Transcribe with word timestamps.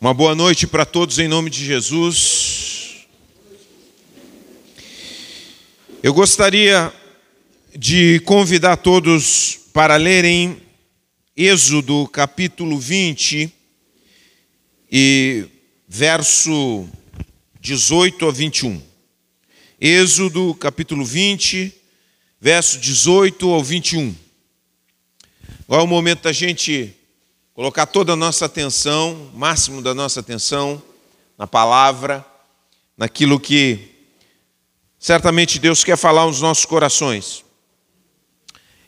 Uma 0.00 0.14
boa 0.14 0.32
noite 0.32 0.64
para 0.64 0.86
todos 0.86 1.18
em 1.18 1.26
nome 1.26 1.50
de 1.50 1.64
Jesus. 1.64 3.04
Eu 6.00 6.14
gostaria 6.14 6.94
de 7.76 8.20
convidar 8.20 8.76
todos 8.76 9.58
para 9.72 9.96
lerem 9.96 10.62
Êxodo 11.36 12.06
capítulo 12.12 12.78
20 12.78 13.52
e 14.88 15.46
verso 15.88 16.88
18 17.60 18.28
a 18.28 18.30
21. 18.30 18.80
Êxodo 19.80 20.54
capítulo 20.54 21.04
20, 21.04 21.74
verso 22.40 22.78
18 22.78 23.50
ao 23.50 23.64
21. 23.64 24.14
Agora 25.66 25.82
é 25.82 25.84
o 25.84 25.88
momento 25.88 26.22
da 26.22 26.32
gente 26.32 26.94
colocar 27.58 27.86
toda 27.86 28.12
a 28.12 28.16
nossa 28.16 28.44
atenção, 28.46 29.32
máximo 29.34 29.82
da 29.82 29.92
nossa 29.92 30.20
atenção, 30.20 30.80
na 31.36 31.44
palavra, 31.44 32.24
naquilo 32.96 33.40
que 33.40 33.96
certamente 34.96 35.58
Deus 35.58 35.82
quer 35.82 35.96
falar 35.96 36.20
aos 36.20 36.40
nossos 36.40 36.64
corações. 36.64 37.44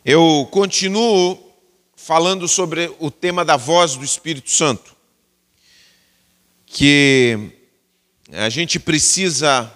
Eu 0.04 0.48
continuo 0.52 1.52
falando 1.96 2.46
sobre 2.46 2.94
o 3.00 3.10
tema 3.10 3.44
da 3.44 3.56
voz 3.56 3.96
do 3.96 4.04
Espírito 4.04 4.52
Santo, 4.52 4.94
que 6.64 7.50
a 8.30 8.48
gente 8.48 8.78
precisa 8.78 9.68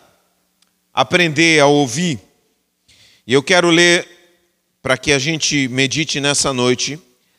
aprender 0.92 1.58
a 1.58 1.66
ouvir. 1.66 2.20
E 3.26 3.32
eu 3.32 3.42
quero 3.42 3.70
ler, 3.70 4.08
para 4.80 4.96
que 4.96 5.10
a 5.10 5.18
gente 5.18 5.66
medite 5.66 6.20
nessa 6.20 6.52
noite, 6.52 6.96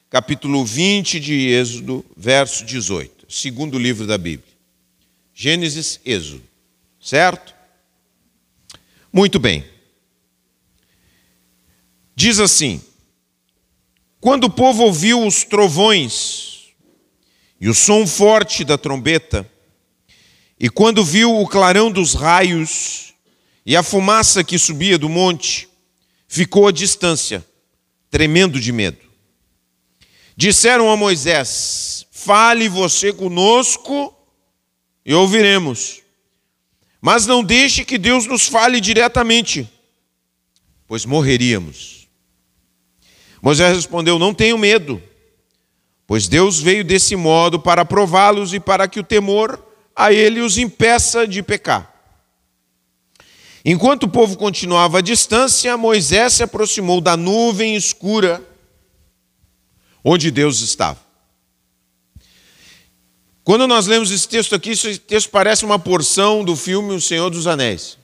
capítulo 0.10 0.64
20 0.64 1.20
de 1.20 1.50
Êxodo, 1.50 2.06
verso 2.16 2.64
18, 2.64 3.26
segundo 3.28 3.78
livro 3.78 4.06
da 4.06 4.18
Bíblia. 4.18 4.54
Gênesis, 5.34 6.00
Êxodo, 6.06 6.44
certo? 7.02 7.54
Muito 9.12 9.40
bem. 9.40 9.66
Diz 12.16 12.40
assim: 12.40 12.82
Quando 14.20 14.46
o 14.46 14.50
povo 14.50 14.84
ouviu 14.84 15.26
os 15.26 15.44
trovões 15.44 16.74
e 17.60 17.68
o 17.68 17.74
som 17.74 18.08
forte 18.08 18.64
da 18.64 18.78
trombeta, 18.78 19.50
e 20.60 20.70
quando 20.70 21.04
viu 21.04 21.38
o 21.38 21.48
clarão 21.48 21.92
dos 21.92 22.14
raios 22.14 23.14
e 23.66 23.76
a 23.76 23.84
fumaça 23.84 24.44
que 24.44 24.58
subia 24.58 24.98
do 24.98 25.10
monte, 25.10 25.68
ficou 26.28 26.68
à 26.68 26.72
distância, 26.72 27.46
tremendo 28.10 28.60
de 28.60 28.72
medo. 28.72 29.05
Disseram 30.36 30.92
a 30.92 30.98
Moisés: 30.98 32.06
Fale 32.12 32.68
você 32.68 33.14
conosco 33.14 34.14
e 35.06 35.14
ouviremos. 35.14 36.02
Mas 37.00 37.26
não 37.26 37.44
deixe 37.44 37.86
que 37.86 37.98
Deus 37.98 38.26
nos 38.26 38.48
fale 38.48 38.82
diretamente, 38.82 39.70
pois 40.88 41.06
morreríamos. 41.06 42.08
Moisés 43.42 43.76
respondeu: 43.76 44.20
Não 44.20 44.34
tenho 44.34 44.58
medo, 44.58 45.02
pois 46.08 46.28
Deus 46.28 46.60
veio 46.60 46.84
desse 46.84 47.16
modo 47.16 47.60
para 47.60 47.86
prová-los 47.86 48.54
e 48.54 48.60
para 48.60 48.88
que 48.88 49.00
o 49.00 49.04
temor 49.04 49.64
a 49.96 50.12
ele 50.12 50.42
os 50.42 50.58
impeça 50.58 51.26
de 51.28 51.42
pecar. 51.42 51.94
Enquanto 53.64 54.04
o 54.04 54.10
povo 54.10 54.38
continuava 54.38 54.98
à 54.98 55.02
distância, 55.02 55.78
Moisés 55.78 56.34
se 56.34 56.44
aproximou 56.44 57.00
da 57.00 57.16
nuvem 57.16 57.76
escura 57.76 58.44
onde 60.08 60.30
Deus 60.30 60.62
estava. 60.62 61.04
Quando 63.44 63.68
nós 63.68 63.88
lemos 63.88 64.12
esse 64.12 64.28
texto 64.28 64.54
aqui, 64.54 64.70
esse 64.70 65.00
texto 65.00 65.32
parece 65.32 65.66
uma 65.66 65.80
porção 65.80 66.44
do 66.44 66.56
filme 66.56 66.94
O 66.94 67.02
Senhor 67.02 67.32
dos 67.32 67.48
Anéis. 67.48 67.98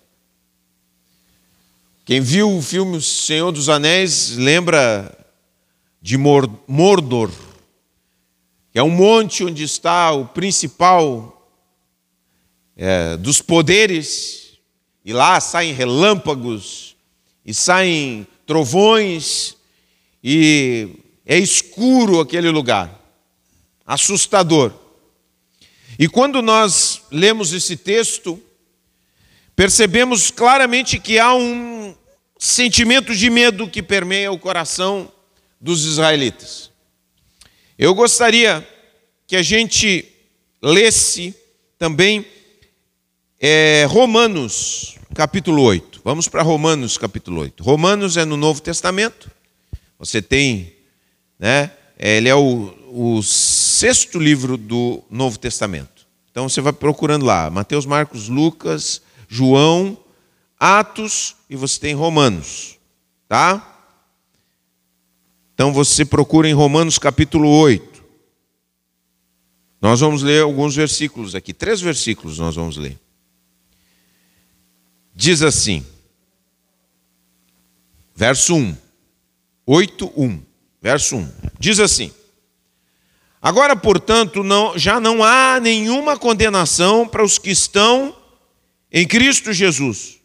Quem 2.03 2.19
viu 2.19 2.57
o 2.57 2.61
filme 2.61 2.97
O 2.97 3.01
Senhor 3.01 3.51
dos 3.51 3.69
Anéis 3.69 4.35
lembra 4.35 5.15
de 6.01 6.17
Mordor, 6.17 7.29
que 8.71 8.79
é 8.79 8.83
um 8.83 8.89
monte 8.89 9.43
onde 9.43 9.63
está 9.63 10.11
o 10.11 10.25
principal 10.25 11.47
é, 12.75 13.15
dos 13.17 13.43
poderes, 13.43 14.57
e 15.05 15.13
lá 15.13 15.39
saem 15.39 15.73
relâmpagos, 15.73 16.95
e 17.45 17.53
saem 17.53 18.25
trovões, 18.47 19.55
e 20.23 21.00
é 21.25 21.37
escuro 21.37 22.19
aquele 22.19 22.49
lugar, 22.49 22.99
assustador. 23.85 24.73
E 25.97 26.07
quando 26.07 26.41
nós 26.41 27.03
lemos 27.11 27.53
esse 27.53 27.77
texto, 27.77 28.41
percebemos 29.55 30.31
claramente 30.31 30.99
que 30.99 31.19
há 31.19 31.33
um 31.33 31.95
sentimento 32.39 33.15
de 33.15 33.29
medo 33.29 33.69
que 33.69 33.83
permeia 33.83 34.31
o 34.31 34.39
coração 34.39 35.11
dos 35.59 35.85
israelitas. 35.85 36.71
Eu 37.77 37.93
gostaria 37.93 38.67
que 39.27 39.35
a 39.35 39.43
gente 39.43 40.05
lesse 40.61 41.35
também 41.77 42.25
é, 43.39 43.85
Romanos, 43.89 44.95
capítulo 45.13 45.63
8. 45.63 46.01
Vamos 46.03 46.27
para 46.27 46.41
Romanos, 46.41 46.97
capítulo 46.97 47.41
8. 47.41 47.63
Romanos 47.63 48.17
é 48.17 48.25
no 48.25 48.37
Novo 48.37 48.61
Testamento. 48.61 49.29
Você 49.99 50.21
tem 50.21 50.73
né? 51.41 51.71
Ele 51.97 52.29
é 52.29 52.35
o, 52.35 52.71
o 52.91 53.23
sexto 53.23 54.19
livro 54.19 54.57
do 54.57 55.03
Novo 55.09 55.39
Testamento. 55.39 56.07
Então 56.29 56.47
você 56.47 56.61
vai 56.61 56.71
procurando 56.71 57.25
lá, 57.25 57.49
Mateus, 57.49 57.85
Marcos, 57.85 58.29
Lucas, 58.29 59.01
João, 59.27 59.97
Atos 60.59 61.35
e 61.49 61.55
você 61.55 61.79
tem 61.79 61.95
Romanos, 61.95 62.77
tá? 63.27 63.67
Então 65.55 65.73
você 65.73 66.05
procura 66.05 66.47
em 66.47 66.53
Romanos 66.53 66.99
capítulo 66.99 67.49
8. 67.49 68.01
Nós 69.81 69.99
vamos 69.99 70.21
ler 70.21 70.43
alguns 70.43 70.75
versículos 70.75 71.33
aqui, 71.33 71.53
três 71.53 71.81
versículos 71.81 72.37
nós 72.37 72.55
vamos 72.55 72.77
ler. 72.77 72.99
Diz 75.13 75.41
assim, 75.41 75.83
verso 78.15 78.55
1, 78.55 78.77
8, 79.65 80.13
1. 80.15 80.50
Verso 80.81 81.17
1. 81.17 81.31
Diz 81.59 81.79
assim: 81.79 82.11
Agora, 83.41 83.75
portanto, 83.75 84.43
não, 84.43 84.77
já 84.77 84.99
não 84.99 85.23
há 85.23 85.59
nenhuma 85.59 86.17
condenação 86.17 87.07
para 87.07 87.23
os 87.23 87.37
que 87.37 87.51
estão 87.51 88.15
em 88.91 89.07
Cristo 89.07 89.53
Jesus. 89.53 90.19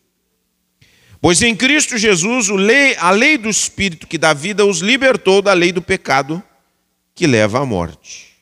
Pois 1.21 1.43
em 1.43 1.57
Cristo 1.57 1.99
Jesus 1.99 2.49
a 2.99 3.11
lei 3.11 3.39
do 3.39 3.49
Espírito 3.49 4.07
que 4.07 4.19
dá 4.19 4.33
vida 4.33 4.65
os 4.65 4.79
libertou 4.79 5.43
da 5.43 5.53
lei 5.53 5.73
do 5.73 5.83
pecado 5.83 6.43
que 7.15 7.27
leva 7.27 7.61
à 7.61 7.67
morte. 7.67 8.37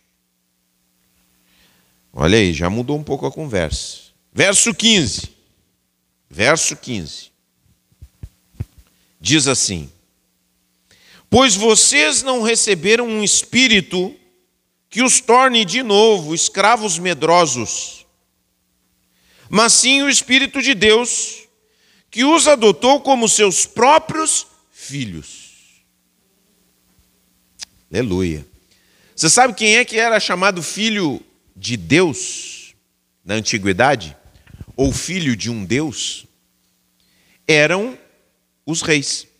Olha 2.13 2.39
aí, 2.39 2.53
já 2.53 2.69
mudou 2.71 2.99
um 2.99 3.03
pouco 3.03 3.27
a 3.27 3.33
conversa. 3.33 3.99
Verso 4.33 4.75
15. 4.75 5.31
Verso 6.29 6.77
15. 6.77 7.31
Diz 9.21 9.49
assim: 9.49 9.91
Pois 11.37 11.57
vocês 11.57 12.23
não 12.23 12.43
receberam 12.43 13.09
um 13.09 13.21
espírito 13.21 14.15
que 14.89 15.03
os 15.03 15.21
torne 15.21 15.65
de 15.65 15.83
novo 15.83 16.33
escravos 16.33 16.97
medrosos, 16.97 18.07
mas 19.49 19.73
sim 19.73 20.03
o 20.03 20.09
Espírito 20.09 20.63
de 20.63 20.77
Deus, 20.77 21.49
que 22.09 22.25
os 22.25 22.47
adotou 22.47 23.01
como 23.01 23.29
seus 23.29 23.67
próprios 23.67 24.47
filhos. 24.71 25.83
Aleluia. 27.93 28.47
Você 29.17 29.29
sabe 29.29 29.55
quem 29.55 29.75
é 29.75 29.85
que 29.85 29.99
era 29.99 30.21
chamado 30.21 30.63
filho 30.63 31.21
de 31.57 31.77
Deus 31.77 32.77
na 33.25 33.35
antiguidade? 33.35 34.17
Ou 34.77 34.93
filho 34.93 35.35
de 35.35 35.51
um 35.51 35.65
Deus? 35.65 36.27
Eram 37.45 37.99
os 38.65 38.83
reis 38.83 39.34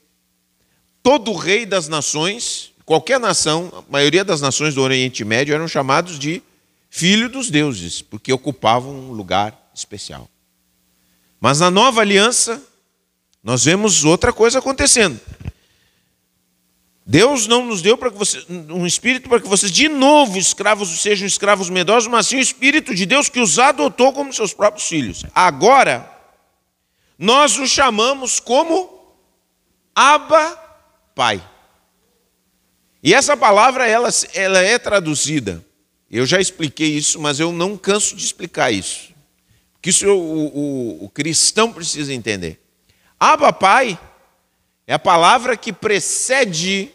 todo 1.05 1.35
rei 1.35 1.67
das 1.67 1.87
nações, 1.87 2.73
qualquer 2.87 3.21
nação, 3.21 3.71
a 3.87 3.93
maioria 3.93 4.25
das 4.25 4.41
nações 4.41 4.75
do 4.75 4.81
Oriente 4.81 5.23
Médio 5.23 5.55
eram 5.55 5.69
chamados 5.69 6.19
de 6.19 6.43
filho 6.89 7.29
dos 7.29 7.51
deuses, 7.51 8.01
porque 8.01 8.33
ocupavam 8.33 8.91
um 8.91 9.13
lugar 9.13 9.71
especial. 9.75 10.27
Mas 11.39 11.61
na 11.61 11.71
nova 11.71 12.01
aliança, 12.01 12.63
nós 13.43 13.67
vemos 13.67 14.03
outra 14.03 14.33
coisa 14.33 14.61
acontecendo. 14.61 15.21
Deus 17.05 17.47
não 17.47 17.67
nos 17.67 17.83
deu 17.83 17.99
para 17.99 18.11
que 18.11 18.17
você, 18.17 18.43
um 18.49 18.87
espírito 18.87 19.29
para 19.29 19.41
que 19.41 19.47
vocês 19.47 19.71
de 19.71 19.91
novo 19.91 20.39
escravos 20.39 20.89
sejam 21.03 21.27
escravos 21.27 21.69
medrosos, 21.69 22.09
mas 22.11 22.29
sim 22.29 22.37
o 22.37 22.41
espírito 22.41 22.95
de 22.95 23.05
Deus 23.05 23.29
que 23.29 23.41
os 23.41 23.59
adotou 23.59 24.11
como 24.15 24.33
seus 24.33 24.55
próprios 24.55 24.89
filhos. 24.89 25.23
Agora 25.35 26.11
nós 27.19 27.59
os 27.59 27.71
chamamos 27.71 28.41
como 28.41 28.91
Abba 29.95 30.64
Pai. 31.15 31.43
E 33.03 33.13
essa 33.13 33.37
palavra 33.37 33.87
ela, 33.87 34.09
ela 34.33 34.61
é 34.61 34.79
traduzida. 34.79 35.65
Eu 36.11 36.27
já 36.27 36.41
expliquei 36.41 36.97
isso, 36.97 37.21
mas 37.21 37.39
eu 37.41 37.53
não 37.53 37.77
canso 37.77 38.17
de 38.17 38.25
explicar 38.25 38.71
isso. 38.71 39.13
Que 39.83 39.91
isso 39.91 40.07
o, 40.09 40.47
o, 40.47 41.05
o 41.05 41.09
cristão 41.11 41.73
precisa 41.73 42.13
entender. 42.13 42.61
Abba 43.21 43.53
Pai 43.53 43.99
é 44.87 44.95
a 44.95 44.99
palavra 44.99 45.57
que 45.57 45.73
precede 45.73 46.91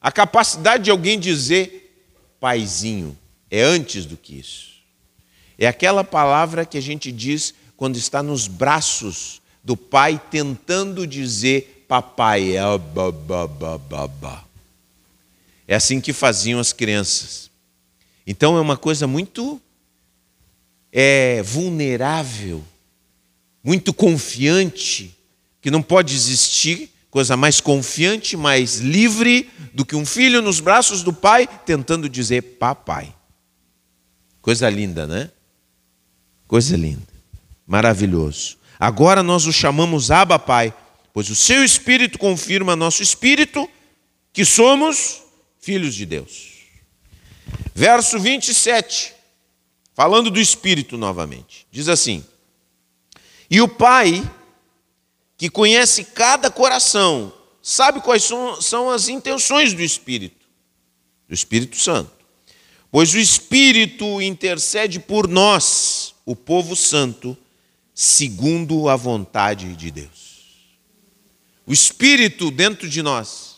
a 0.00 0.10
capacidade 0.10 0.84
de 0.84 0.90
alguém 0.90 1.18
dizer 1.18 1.84
paizinho. 2.40 3.16
É 3.50 3.62
antes 3.62 4.04
do 4.04 4.16
que 4.16 4.38
isso. 4.38 4.74
É 5.58 5.66
aquela 5.66 6.02
palavra 6.02 6.66
que 6.66 6.76
a 6.76 6.82
gente 6.82 7.12
diz 7.12 7.54
quando 7.76 7.96
está 7.96 8.22
nos 8.22 8.48
braços 8.48 9.40
do 9.62 9.76
pai 9.76 10.20
tentando 10.30 11.06
dizer 11.06 11.83
papai. 12.02 12.56
É, 12.56 12.62
é 15.68 15.74
assim 15.76 16.00
que 16.00 16.12
faziam 16.12 16.58
as 16.58 16.72
crianças. 16.72 17.50
Então 18.26 18.56
é 18.56 18.60
uma 18.60 18.76
coisa 18.76 19.06
muito 19.06 19.60
é, 20.92 21.42
vulnerável, 21.42 22.64
muito 23.62 23.92
confiante, 23.92 25.16
que 25.60 25.70
não 25.70 25.82
pode 25.82 26.14
existir 26.14 26.90
coisa 27.10 27.36
mais 27.36 27.60
confiante, 27.60 28.36
mais 28.36 28.80
livre 28.80 29.48
do 29.72 29.84
que 29.84 29.94
um 29.94 30.04
filho 30.04 30.42
nos 30.42 30.58
braços 30.58 31.04
do 31.04 31.12
pai 31.12 31.46
tentando 31.64 32.08
dizer 32.08 32.42
papai. 32.58 33.14
Coisa 34.42 34.68
linda, 34.68 35.06
né? 35.06 35.30
Coisa 36.48 36.76
linda. 36.76 37.06
Maravilhoso. 37.66 38.58
Agora 38.78 39.22
nós 39.22 39.46
o 39.46 39.52
chamamos 39.52 40.10
Abba 40.10 40.38
Pai, 40.38 40.74
pois 41.14 41.30
o 41.30 41.36
seu 41.36 41.64
espírito 41.64 42.18
confirma 42.18 42.74
nosso 42.74 43.00
espírito 43.00 43.70
que 44.32 44.44
somos 44.44 45.22
filhos 45.60 45.94
de 45.94 46.04
Deus. 46.04 46.54
Verso 47.72 48.18
27, 48.18 49.14
falando 49.94 50.28
do 50.28 50.40
espírito 50.40 50.98
novamente. 50.98 51.66
Diz 51.70 51.88
assim: 51.88 52.24
E 53.48 53.60
o 53.60 53.68
Pai 53.68 54.28
que 55.36 55.48
conhece 55.48 56.04
cada 56.04 56.50
coração, 56.50 57.32
sabe 57.62 58.00
quais 58.00 58.24
são, 58.24 58.60
são 58.60 58.90
as 58.90 59.08
intenções 59.08 59.72
do 59.72 59.82
Espírito, 59.82 60.46
do 61.28 61.34
Espírito 61.34 61.76
Santo. 61.76 62.12
Pois 62.90 63.12
o 63.14 63.18
Espírito 63.18 64.20
intercede 64.22 65.00
por 65.00 65.28
nós, 65.28 66.14
o 66.24 66.34
povo 66.34 66.74
santo, 66.74 67.36
segundo 67.92 68.88
a 68.88 68.96
vontade 68.96 69.74
de 69.74 69.90
Deus. 69.90 70.33
O 71.66 71.72
Espírito 71.72 72.50
dentro 72.50 72.88
de 72.88 73.02
nós, 73.02 73.56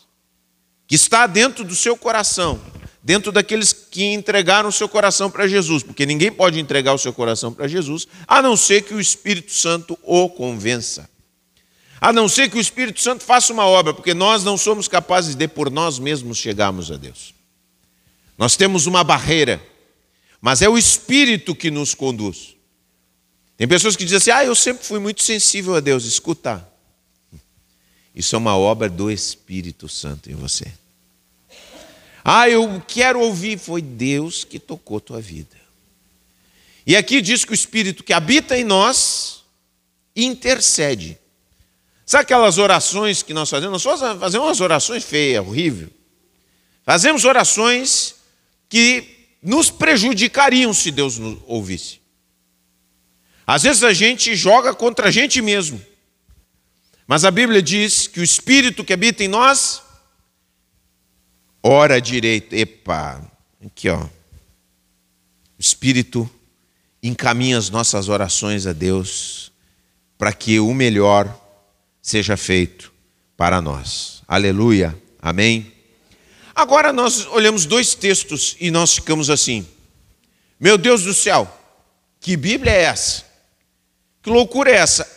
que 0.87 0.95
está 0.95 1.27
dentro 1.27 1.63
do 1.63 1.75
seu 1.75 1.97
coração, 1.97 2.61
dentro 3.03 3.31
daqueles 3.31 3.73
que 3.73 4.03
entregaram 4.05 4.69
o 4.69 4.71
seu 4.71 4.87
coração 4.87 5.29
para 5.29 5.47
Jesus, 5.47 5.83
porque 5.83 6.05
ninguém 6.05 6.31
pode 6.31 6.59
entregar 6.59 6.93
o 6.93 6.97
seu 6.97 7.13
coração 7.13 7.53
para 7.53 7.67
Jesus, 7.67 8.07
a 8.27 8.41
não 8.41 8.55
ser 8.55 8.81
que 8.83 8.93
o 8.93 8.99
Espírito 8.99 9.51
Santo 9.51 9.97
o 10.03 10.29
convença. 10.29 11.09
A 11.99 12.13
não 12.13 12.29
ser 12.29 12.49
que 12.49 12.57
o 12.57 12.61
Espírito 12.61 13.01
Santo 13.01 13.23
faça 13.23 13.51
uma 13.51 13.65
obra, 13.65 13.93
porque 13.93 14.13
nós 14.13 14.43
não 14.43 14.57
somos 14.57 14.87
capazes 14.87 15.35
de 15.35 15.47
por 15.47 15.71
nós 15.71 15.99
mesmos 15.99 16.37
chegarmos 16.37 16.91
a 16.91 16.97
Deus. 16.97 17.33
Nós 18.37 18.55
temos 18.55 18.85
uma 18.85 19.03
barreira, 19.03 19.61
mas 20.39 20.61
é 20.61 20.69
o 20.69 20.77
Espírito 20.77 21.55
que 21.55 21.71
nos 21.71 21.95
conduz. 21.95 22.55
Tem 23.57 23.67
pessoas 23.67 23.95
que 23.95 24.03
dizem 24.03 24.17
assim: 24.17 24.31
ah, 24.31 24.45
eu 24.45 24.53
sempre 24.53 24.85
fui 24.85 24.99
muito 24.99 25.23
sensível 25.23 25.75
a 25.75 25.79
Deus. 25.79 26.05
Escuta, 26.05 26.67
isso 28.17 28.35
é 28.35 28.37
uma 28.37 28.57
obra 28.57 28.89
do 28.89 29.09
Espírito 29.09 29.87
Santo 29.87 30.31
em 30.31 30.35
você. 30.35 30.65
Ah, 32.23 32.49
eu 32.49 32.81
quero 32.87 33.21
ouvir. 33.21 33.57
Foi 33.57 33.81
Deus 33.81 34.43
que 34.43 34.59
tocou 34.59 34.99
tua 34.99 35.21
vida. 35.21 35.55
E 36.85 36.95
aqui 36.95 37.21
diz 37.21 37.45
que 37.45 37.51
o 37.51 37.55
Espírito 37.55 38.03
que 38.03 38.13
habita 38.13 38.57
em 38.57 38.63
nós 38.63 39.43
intercede 40.15 41.17
Sabe 42.07 42.21
aquelas 42.21 42.57
orações 42.57 43.21
que 43.21 43.33
nós 43.33 43.49
fazemos? 43.49 43.83
Nós 43.83 43.99
fazemos 43.99 44.47
umas 44.47 44.61
orações 44.61 45.03
feias, 45.03 45.45
horrível. 45.45 45.89
Fazemos 46.85 47.25
orações 47.25 48.15
que 48.69 49.27
nos 49.43 49.69
prejudicariam 49.69 50.73
se 50.73 50.89
Deus 50.89 51.17
nos 51.17 51.37
ouvisse. 51.45 51.99
Às 53.45 53.63
vezes 53.63 53.83
a 53.83 53.91
gente 53.91 54.37
joga 54.37 54.73
contra 54.73 55.09
a 55.09 55.11
gente 55.11 55.41
mesmo. 55.41 55.85
Mas 57.07 57.23
a 57.23 57.31
Bíblia 57.31 57.61
diz 57.61 58.05
que 58.05 58.19
o 58.19 58.23
Espírito 58.23 58.83
que 58.83 58.91
habita 58.91 59.23
em 59.23 59.29
nós 59.29 59.81
ora 61.63 62.01
direito. 62.01 62.53
Epa, 62.53 63.21
aqui 63.65 63.87
ó. 63.87 64.03
O 64.03 64.09
Espírito 65.57 66.29
encaminha 67.01 67.57
as 67.57 67.69
nossas 67.69 68.09
orações 68.09 68.67
a 68.67 68.73
Deus 68.73 69.53
para 70.17 70.33
que 70.33 70.59
o 70.59 70.73
melhor 70.73 71.33
seja 72.01 72.35
feito 72.35 72.91
para 73.37 73.61
nós. 73.61 74.21
Aleluia. 74.27 74.95
Amém. 75.21 75.71
Agora 76.53 76.91
nós 76.91 77.25
olhamos 77.27 77.65
dois 77.65 77.95
textos 77.95 78.57
e 78.59 78.69
nós 78.69 78.95
ficamos 78.95 79.29
assim: 79.29 79.65
Meu 80.59 80.77
Deus 80.77 81.03
do 81.03 81.13
céu, 81.13 81.47
que 82.19 82.35
Bíblia 82.35 82.73
é 82.73 82.81
essa? 82.83 83.25
Que 84.21 84.29
loucura 84.29 84.69
é 84.71 84.75
essa? 84.75 85.16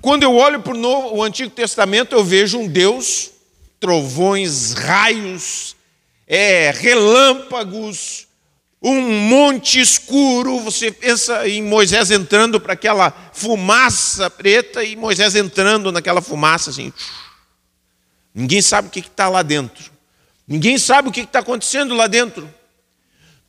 Quando 0.00 0.22
eu 0.22 0.34
olho 0.34 0.60
para 0.60 0.76
o 0.76 1.22
Antigo 1.22 1.50
Testamento, 1.50 2.14
eu 2.14 2.24
vejo 2.24 2.58
um 2.58 2.68
Deus, 2.68 3.30
trovões, 3.80 4.72
raios, 4.72 5.74
é, 6.26 6.70
relâmpagos, 6.70 8.26
um 8.82 9.00
monte 9.00 9.80
escuro, 9.80 10.60
você 10.60 10.92
pensa 10.92 11.48
em 11.48 11.62
Moisés 11.62 12.10
entrando 12.10 12.60
para 12.60 12.74
aquela 12.74 13.10
fumaça 13.32 14.30
preta 14.30 14.84
e 14.84 14.94
Moisés 14.94 15.34
entrando 15.34 15.90
naquela 15.90 16.20
fumaça 16.20 16.70
assim. 16.70 16.92
Ninguém 18.34 18.60
sabe 18.60 18.88
o 18.88 18.90
que 18.90 19.00
está 19.00 19.28
lá 19.28 19.42
dentro. 19.42 19.90
Ninguém 20.46 20.78
sabe 20.78 21.08
o 21.08 21.12
que 21.12 21.22
está 21.22 21.40
acontecendo 21.40 21.94
lá 21.94 22.06
dentro. 22.06 22.48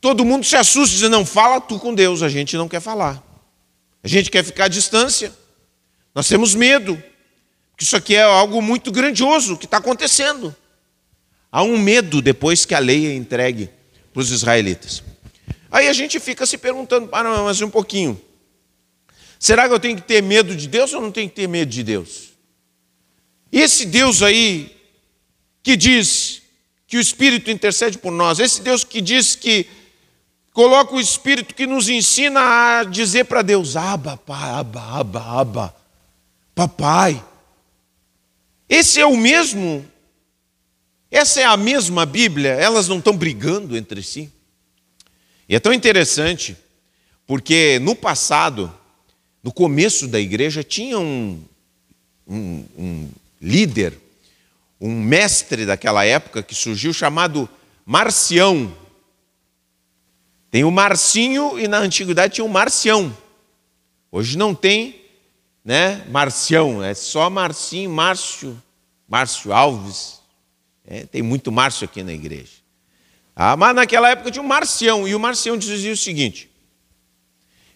Todo 0.00 0.24
mundo 0.24 0.44
se 0.44 0.56
assusta 0.56 0.96
e 0.96 0.98
diz: 1.00 1.10
Não, 1.10 1.24
fala 1.24 1.60
tu 1.60 1.78
com 1.78 1.94
Deus. 1.94 2.22
A 2.22 2.28
gente 2.28 2.56
não 2.56 2.68
quer 2.68 2.80
falar. 2.80 3.22
A 4.02 4.08
gente 4.08 4.30
quer 4.30 4.42
ficar 4.42 4.64
à 4.64 4.68
distância. 4.68 5.32
Nós 6.18 6.26
temos 6.26 6.52
medo. 6.52 7.00
Que 7.76 7.84
isso 7.84 7.96
aqui 7.96 8.16
é 8.16 8.24
algo 8.24 8.60
muito 8.60 8.90
grandioso 8.90 9.56
que 9.56 9.66
está 9.66 9.76
acontecendo. 9.76 10.52
Há 11.52 11.62
um 11.62 11.78
medo 11.78 12.20
depois 12.20 12.64
que 12.64 12.74
a 12.74 12.80
lei 12.80 13.06
é 13.06 13.14
entregue 13.14 13.70
para 14.12 14.20
os 14.20 14.32
israelitas. 14.32 15.00
Aí 15.70 15.86
a 15.86 15.92
gente 15.92 16.18
fica 16.18 16.44
se 16.44 16.58
perguntando, 16.58 17.06
para 17.06 17.30
mas 17.44 17.60
um 17.60 17.70
pouquinho. 17.70 18.20
Será 19.38 19.68
que 19.68 19.74
eu 19.74 19.78
tenho 19.78 19.94
que 19.94 20.02
ter 20.02 20.20
medo 20.20 20.56
de 20.56 20.66
Deus 20.66 20.92
ou 20.92 21.00
não 21.00 21.12
tenho 21.12 21.28
que 21.28 21.36
ter 21.36 21.46
medo 21.46 21.70
de 21.70 21.84
Deus? 21.84 22.30
E 23.52 23.60
esse 23.60 23.86
Deus 23.86 24.20
aí 24.20 24.76
que 25.62 25.76
diz 25.76 26.42
que 26.88 26.96
o 26.96 27.00
Espírito 27.00 27.48
intercede 27.48 27.96
por 27.96 28.10
nós, 28.10 28.40
esse 28.40 28.60
Deus 28.60 28.82
que 28.82 29.00
diz 29.00 29.36
que 29.36 29.68
coloca 30.52 30.96
o 30.96 31.00
Espírito 31.00 31.54
que 31.54 31.64
nos 31.64 31.88
ensina 31.88 32.40
a 32.80 32.82
dizer 32.82 33.26
para 33.26 33.40
Deus: 33.40 33.76
Aba, 33.76 34.16
pai, 34.16 34.50
aba, 34.50 34.98
aba, 34.98 35.40
aba, 35.40 35.77
papai. 36.58 37.24
Esse 38.68 39.00
é 39.00 39.06
o 39.06 39.16
mesmo, 39.16 39.86
essa 41.08 41.40
é 41.40 41.44
a 41.44 41.56
mesma 41.56 42.04
Bíblia, 42.04 42.50
elas 42.50 42.88
não 42.88 42.98
estão 42.98 43.16
brigando 43.16 43.76
entre 43.76 44.02
si. 44.02 44.28
E 45.48 45.54
é 45.54 45.60
tão 45.60 45.72
interessante, 45.72 46.56
porque 47.28 47.78
no 47.78 47.94
passado, 47.94 48.74
no 49.40 49.52
começo 49.52 50.08
da 50.08 50.18
igreja, 50.18 50.64
tinha 50.64 50.98
um, 50.98 51.40
um, 52.26 52.64
um 52.76 53.08
líder, 53.40 53.96
um 54.80 55.00
mestre 55.00 55.64
daquela 55.64 56.04
época 56.04 56.42
que 56.42 56.56
surgiu 56.56 56.92
chamado 56.92 57.48
Marcião. 57.86 58.76
Tem 60.50 60.64
o 60.64 60.72
Marcinho 60.72 61.56
e 61.56 61.68
na 61.68 61.78
antiguidade 61.78 62.34
tinha 62.34 62.44
o 62.44 62.48
Marcião. 62.48 63.16
Hoje 64.10 64.36
não 64.36 64.56
tem, 64.56 64.97
né, 65.68 66.02
Marcião, 66.08 66.82
é 66.82 66.94
só 66.94 67.28
Marcinho, 67.28 67.90
Márcio, 67.90 68.58
Márcio 69.06 69.52
Alves. 69.52 70.18
É, 70.86 71.04
tem 71.04 71.20
muito 71.20 71.52
Márcio 71.52 71.84
aqui 71.84 72.02
na 72.02 72.14
igreja. 72.14 72.52
Ah, 73.36 73.54
mas 73.54 73.76
naquela 73.76 74.08
época 74.08 74.30
tinha 74.30 74.42
um 74.42 74.46
Marcião, 74.46 75.06
e 75.06 75.14
o 75.14 75.20
Marcião 75.20 75.58
dizia 75.58 75.92
o 75.92 75.96
seguinte: 75.96 76.48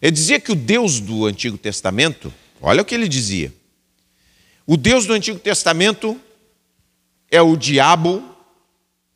ele 0.00 0.12
dizia 0.12 0.40
que 0.40 0.50
o 0.50 0.54
Deus 0.54 1.00
do 1.00 1.26
Antigo 1.26 1.58
Testamento, 1.58 2.32
olha 2.62 2.80
o 2.80 2.84
que 2.86 2.94
ele 2.94 3.06
dizia, 3.06 3.52
o 4.66 4.78
Deus 4.78 5.04
do 5.04 5.12
Antigo 5.12 5.38
Testamento 5.38 6.18
é 7.30 7.42
o 7.42 7.58
diabo 7.58 8.24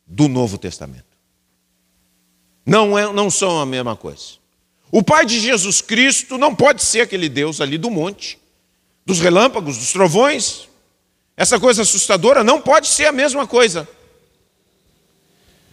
do 0.05 0.27
Novo 0.27 0.55
Testamento. 0.55 1.17
Não, 2.63 2.95
é, 2.95 3.11
não 3.11 3.31
são 3.31 3.59
a 3.59 3.65
mesma 3.65 3.95
coisa. 3.95 4.37
O 4.91 5.01
Pai 5.01 5.25
de 5.25 5.39
Jesus 5.39 5.81
Cristo 5.81 6.37
não 6.37 6.53
pode 6.53 6.83
ser 6.83 7.01
aquele 7.01 7.27
Deus 7.27 7.59
ali 7.59 7.79
do 7.79 7.89
monte, 7.89 8.37
dos 9.07 9.21
relâmpagos, 9.21 9.77
dos 9.77 9.93
trovões. 9.93 10.67
Essa 11.37 11.57
coisa 11.57 11.83
assustadora 11.83 12.43
não 12.43 12.61
pode 12.61 12.89
ser 12.89 13.05
a 13.05 13.11
mesma 13.13 13.47
coisa. 13.47 13.87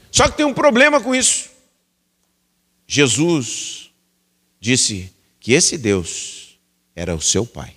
Só 0.09 0.29
que 0.29 0.37
tem 0.37 0.47
um 0.47 0.55
problema 0.55 1.01
com 1.01 1.13
isso. 1.13 1.51
Jesus 2.87 3.91
disse 4.61 5.13
que 5.41 5.53
esse 5.53 5.77
Deus 5.77 6.61
era 6.95 7.13
o 7.13 7.21
seu 7.21 7.45
Pai. 7.45 7.75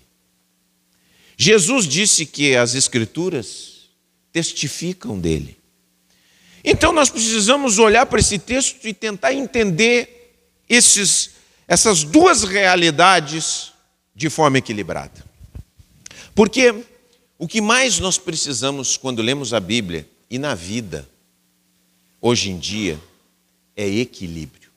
Jesus 1.36 1.88
disse 1.88 2.28
que 2.28 2.56
as 2.56 2.76
Escrituras 2.76 3.90
testificam 4.32 5.20
dele. 5.20 5.58
Então 6.64 6.92
nós 6.92 7.10
precisamos 7.10 7.80
olhar 7.80 8.06
para 8.06 8.20
esse 8.20 8.38
texto 8.38 8.88
e 8.88 8.94
tentar 8.94 9.34
entender 9.34 10.36
esses, 10.70 11.32
essas 11.68 12.04
duas 12.04 12.44
realidades 12.44 13.74
de 14.14 14.30
forma 14.30 14.60
equilibrada. 14.60 15.27
Porque 16.38 16.86
o 17.40 17.48
que 17.48 17.60
mais 17.60 17.98
nós 17.98 18.20
precisamos 18.20 18.96
quando 18.96 19.24
lemos 19.24 19.56
a 19.56 19.60
Bíblia 19.60 20.08
e 20.30 20.38
na 20.38 20.54
vida, 20.54 21.10
hoje 22.22 22.52
em 22.52 22.60
dia, 22.60 23.02
é 23.76 23.88
equilíbrio. 23.88 24.70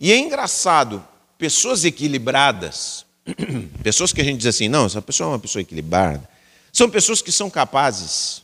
E 0.00 0.10
é 0.10 0.18
engraçado, 0.18 1.06
pessoas 1.38 1.84
equilibradas, 1.84 3.06
pessoas 3.84 4.12
que 4.12 4.20
a 4.20 4.24
gente 4.24 4.38
diz 4.38 4.46
assim, 4.46 4.68
não, 4.68 4.86
essa 4.86 5.00
pessoa 5.00 5.28
é 5.28 5.32
uma 5.34 5.38
pessoa 5.38 5.62
equilibrada, 5.62 6.28
são 6.72 6.90
pessoas 6.90 7.22
que 7.22 7.30
são 7.30 7.48
capazes 7.48 8.42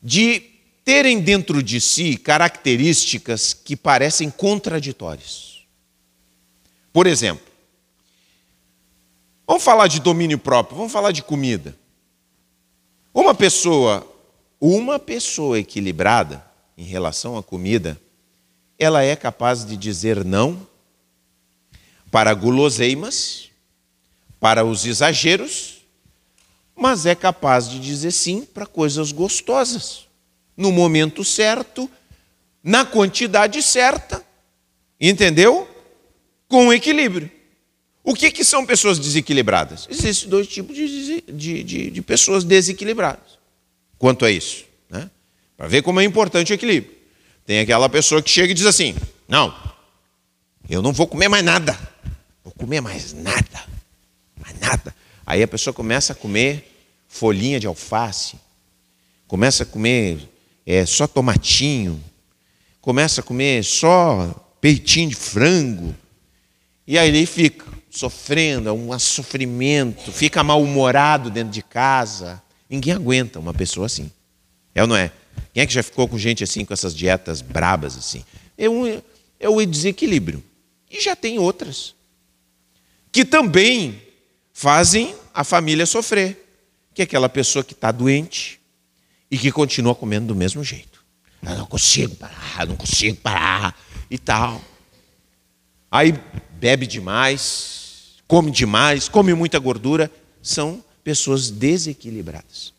de 0.00 0.44
terem 0.84 1.20
dentro 1.20 1.60
de 1.60 1.80
si 1.80 2.16
características 2.16 3.52
que 3.52 3.74
parecem 3.74 4.30
contraditórias. 4.30 5.64
Por 6.92 7.08
exemplo, 7.08 7.49
vamos 9.50 9.64
falar 9.64 9.88
de 9.88 9.98
domínio 9.98 10.38
próprio, 10.38 10.76
vamos 10.76 10.92
falar 10.92 11.10
de 11.10 11.24
comida. 11.24 11.76
Uma 13.12 13.34
pessoa, 13.34 14.06
uma 14.60 14.96
pessoa 14.96 15.58
equilibrada 15.58 16.44
em 16.78 16.84
relação 16.84 17.36
à 17.36 17.42
comida, 17.42 18.00
ela 18.78 19.02
é 19.02 19.16
capaz 19.16 19.64
de 19.64 19.76
dizer 19.76 20.24
não 20.24 20.64
para 22.12 22.32
guloseimas, 22.32 23.50
para 24.38 24.64
os 24.64 24.86
exageros, 24.86 25.84
mas 26.76 27.04
é 27.04 27.16
capaz 27.16 27.68
de 27.68 27.80
dizer 27.80 28.12
sim 28.12 28.44
para 28.44 28.66
coisas 28.66 29.10
gostosas, 29.10 30.06
no 30.56 30.70
momento 30.70 31.24
certo, 31.24 31.90
na 32.62 32.84
quantidade 32.84 33.60
certa, 33.64 34.24
entendeu? 35.00 35.68
Com 36.46 36.72
equilíbrio. 36.72 37.39
O 38.02 38.14
que, 38.14 38.30
que 38.30 38.44
são 38.44 38.64
pessoas 38.64 38.98
desequilibradas? 38.98 39.86
Existem 39.90 40.28
dois 40.28 40.46
tipos 40.46 40.74
de, 40.74 41.22
de, 41.22 41.62
de, 41.62 41.90
de 41.90 42.02
pessoas 42.02 42.44
desequilibradas 42.44 43.38
quanto 43.98 44.24
a 44.24 44.30
isso. 44.30 44.64
Né? 44.88 45.10
Para 45.56 45.68
ver 45.68 45.82
como 45.82 46.00
é 46.00 46.04
importante 46.04 46.52
o 46.52 46.54
equilíbrio. 46.54 46.96
Tem 47.44 47.60
aquela 47.60 47.88
pessoa 47.88 48.22
que 48.22 48.30
chega 48.30 48.50
e 48.50 48.54
diz 48.54 48.66
assim: 48.66 48.96
Não, 49.28 49.54
eu 50.68 50.80
não 50.80 50.92
vou 50.92 51.06
comer 51.06 51.28
mais 51.28 51.44
nada. 51.44 51.78
Vou 52.42 52.52
comer 52.52 52.80
mais 52.80 53.12
nada. 53.12 53.64
Mais 54.36 54.58
nada. 54.58 54.94
Aí 55.26 55.42
a 55.42 55.48
pessoa 55.48 55.74
começa 55.74 56.12
a 56.12 56.16
comer 56.16 56.66
folhinha 57.06 57.60
de 57.60 57.66
alface, 57.66 58.36
começa 59.28 59.64
a 59.64 59.66
comer 59.66 60.18
é, 60.64 60.86
só 60.86 61.06
tomatinho, 61.06 62.02
começa 62.80 63.20
a 63.20 63.24
comer 63.24 63.62
só 63.64 64.56
peitinho 64.60 65.10
de 65.10 65.16
frango. 65.16 65.94
E 66.86 66.98
aí 66.98 67.08
ele 67.08 67.26
fica 67.26 67.69
sofrendo, 67.90 68.72
um 68.72 68.96
sofrimento, 68.98 70.12
fica 70.12 70.44
mal-humorado 70.44 71.28
dentro 71.30 71.52
de 71.52 71.62
casa. 71.62 72.40
Ninguém 72.68 72.94
aguenta 72.94 73.38
uma 73.40 73.52
pessoa 73.52 73.86
assim. 73.86 74.10
É 74.74 74.82
ou 74.82 74.88
não 74.88 74.96
é? 74.96 75.12
Quem 75.52 75.62
é 75.62 75.66
que 75.66 75.72
já 75.72 75.82
ficou 75.82 76.06
com 76.06 76.16
gente 76.16 76.44
assim, 76.44 76.64
com 76.64 76.72
essas 76.72 76.94
dietas 76.94 77.42
brabas 77.42 77.96
assim? 77.96 78.24
É, 78.56 78.68
um, 78.68 78.86
é 79.38 79.48
o 79.48 79.64
desequilíbrio. 79.66 80.42
E 80.88 81.00
já 81.00 81.16
tem 81.16 81.38
outras 81.38 81.94
que 83.12 83.24
também 83.24 84.00
fazem 84.52 85.14
a 85.34 85.42
família 85.42 85.86
sofrer, 85.86 86.46
que 86.94 87.02
é 87.02 87.04
aquela 87.04 87.28
pessoa 87.28 87.64
que 87.64 87.72
está 87.72 87.90
doente 87.90 88.60
e 89.30 89.36
que 89.36 89.50
continua 89.50 89.94
comendo 89.94 90.28
do 90.28 90.36
mesmo 90.36 90.62
jeito. 90.62 91.04
Eu 91.42 91.56
não 91.56 91.66
consigo 91.66 92.14
parar, 92.16 92.66
não 92.66 92.76
consigo 92.76 93.16
parar 93.16 93.76
e 94.10 94.18
tal. 94.18 94.60
Aí 95.90 96.14
bebe 96.52 96.86
demais, 96.86 97.79
come 98.30 98.52
demais, 98.52 99.08
come 99.08 99.34
muita 99.34 99.58
gordura, 99.58 100.08
são 100.40 100.84
pessoas 101.02 101.50
desequilibradas. 101.50 102.72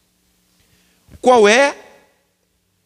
Qual 1.20 1.46
é 1.46 1.76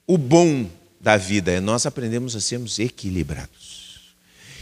o 0.07 0.17
bom 0.17 0.67
da 0.99 1.15
vida? 1.15 1.51
É 1.51 1.59
nós 1.59 1.85
aprendemos 1.85 2.35
a 2.35 2.41
sermos 2.41 2.79
equilibrados. 2.79 4.15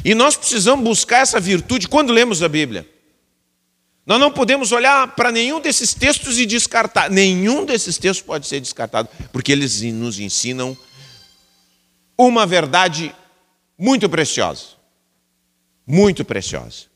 E 0.03 0.13
nós 0.13 0.36
precisamos 0.36 0.83
buscar 0.83 1.19
essa 1.19 1.39
virtude 1.39 1.88
quando 1.88 2.12
lemos 2.12 2.43
a 2.43 2.50
Bíblia. 2.50 2.86
Nós 4.05 4.19
não 4.19 4.33
podemos 4.33 4.74
olhar 4.74 5.15
para 5.15 5.31
nenhum 5.31 5.62
desses 5.62 5.93
textos 5.93 6.38
e 6.38 6.45
descartar. 6.45 7.10
Nenhum 7.10 7.63
desses 7.63 7.98
textos 7.98 8.25
pode 8.25 8.48
ser 8.48 8.60
descartado, 8.60 9.07
porque 9.31 9.50
eles 9.50 9.81
nos 9.81 10.19
ensinam 10.19 10.77
uma 12.17 12.45
verdade 12.45 13.15
muito 13.77 14.10
preciosa. 14.10 14.75
Muito 15.88 16.25
preciosa 16.25 16.91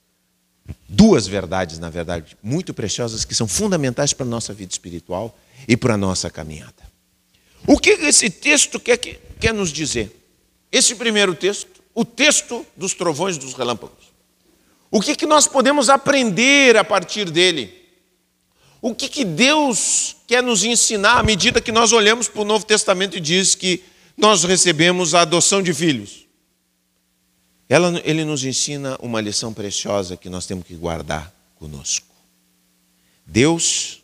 duas 0.88 1.28
verdades, 1.28 1.80
na 1.80 1.90
verdade, 1.90 2.38
muito 2.42 2.74
preciosas 2.74 3.26
que 3.26 3.36
são 3.36 3.48
fundamentais 3.48 4.14
para 4.14 4.26
a 4.26 4.30
nossa 4.30 4.54
vida 4.54 4.72
espiritual 4.72 5.38
e 5.68 5.76
para 5.76 5.96
a 5.96 5.98
nossa 5.98 6.30
caminhada. 6.30 6.88
O 7.66 7.78
que 7.78 7.90
esse 7.90 8.30
texto 8.30 8.80
quer, 8.80 8.98
quer 8.98 9.54
nos 9.54 9.72
dizer? 9.72 10.16
Esse 10.72 10.96
primeiro 10.96 11.36
texto, 11.36 11.82
o 11.94 12.06
texto 12.06 12.66
dos 12.76 12.94
trovões 12.94 13.38
dos 13.38 13.54
relâmpagos. 13.54 14.08
O 14.90 15.02
que, 15.02 15.16
que 15.16 15.26
nós 15.26 15.48
podemos 15.48 15.90
aprender 15.90 16.78
a 16.78 16.84
partir 16.84 17.30
dele? 17.30 17.74
O 18.82 18.96
que, 18.96 19.10
que 19.10 19.26
Deus 19.26 20.16
quer 20.28 20.42
nos 20.42 20.64
ensinar 20.64 21.20
à 21.20 21.24
medida 21.24 21.60
que 21.60 21.72
nós 21.72 21.92
olhamos 21.92 22.28
para 22.28 22.42
o 22.42 22.46
Novo 22.46 22.66
Testamento 22.66 23.18
e 23.18 23.20
diz 23.20 23.56
que 23.56 23.84
nós 24.16 24.44
recebemos 24.44 25.14
a 25.14 25.22
adoção 25.22 25.62
de 25.62 25.74
filhos? 25.74 26.27
Ela, 27.70 28.02
ele 28.06 28.24
nos 28.24 28.44
ensina 28.46 28.98
uma 29.02 29.20
lição 29.20 29.54
preciosa 29.54 30.16
que 30.16 30.30
nós 30.30 30.46
temos 30.46 30.66
que 30.66 30.76
guardar 30.76 31.34
conosco. 31.56 32.08
Deus 33.26 34.02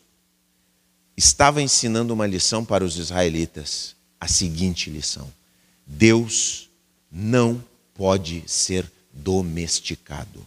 estava 1.16 1.62
ensinando 1.62 2.14
uma 2.14 2.28
lição 2.28 2.66
para 2.66 2.84
os 2.84 2.98
israelitas, 2.98 3.96
a 4.20 4.28
seguinte 4.28 4.90
lição: 4.90 5.32
Deus 5.88 6.70
não 7.10 7.64
pode 7.94 8.44
ser 8.48 8.92
domesticado. 9.14 10.46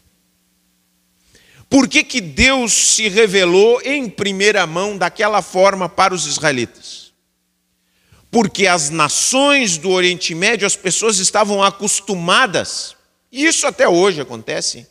Por 1.70 1.88
que, 1.88 2.04
que 2.04 2.20
Deus 2.20 2.72
se 2.72 3.08
revelou 3.08 3.80
em 3.82 4.08
primeira 4.08 4.66
mão 4.66 4.96
daquela 4.96 5.42
forma 5.42 5.88
para 5.88 6.14
os 6.14 6.26
israelitas? 6.26 7.12
Porque 8.30 8.66
as 8.66 8.90
nações 8.90 9.78
do 9.78 9.90
Oriente 9.90 10.34
Médio, 10.34 10.66
as 10.66 10.76
pessoas 10.76 11.18
estavam 11.18 11.62
acostumadas 11.62 12.95
isso 13.44 13.66
até 13.66 13.88
hoje 13.88 14.20
acontece, 14.20 14.86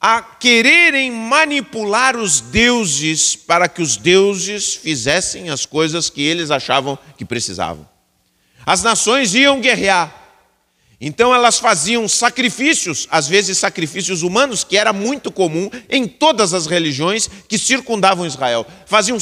a 0.00 0.20
quererem 0.20 1.10
manipular 1.12 2.16
os 2.16 2.40
deuses 2.40 3.36
para 3.36 3.68
que 3.68 3.80
os 3.80 3.96
deuses 3.96 4.74
fizessem 4.74 5.48
as 5.50 5.64
coisas 5.64 6.10
que 6.10 6.22
eles 6.22 6.50
achavam 6.50 6.98
que 7.16 7.24
precisavam. 7.24 7.88
As 8.66 8.82
nações 8.82 9.34
iam 9.34 9.60
guerrear, 9.60 10.22
então 11.04 11.34
elas 11.34 11.58
faziam 11.58 12.06
sacrifícios, 12.06 13.08
às 13.10 13.26
vezes 13.26 13.58
sacrifícios 13.58 14.22
humanos, 14.22 14.62
que 14.62 14.76
era 14.76 14.92
muito 14.92 15.32
comum 15.32 15.68
em 15.90 16.06
todas 16.06 16.54
as 16.54 16.66
religiões 16.66 17.28
que 17.48 17.58
circundavam 17.58 18.24
Israel. 18.24 18.64
Faziam 18.86 19.18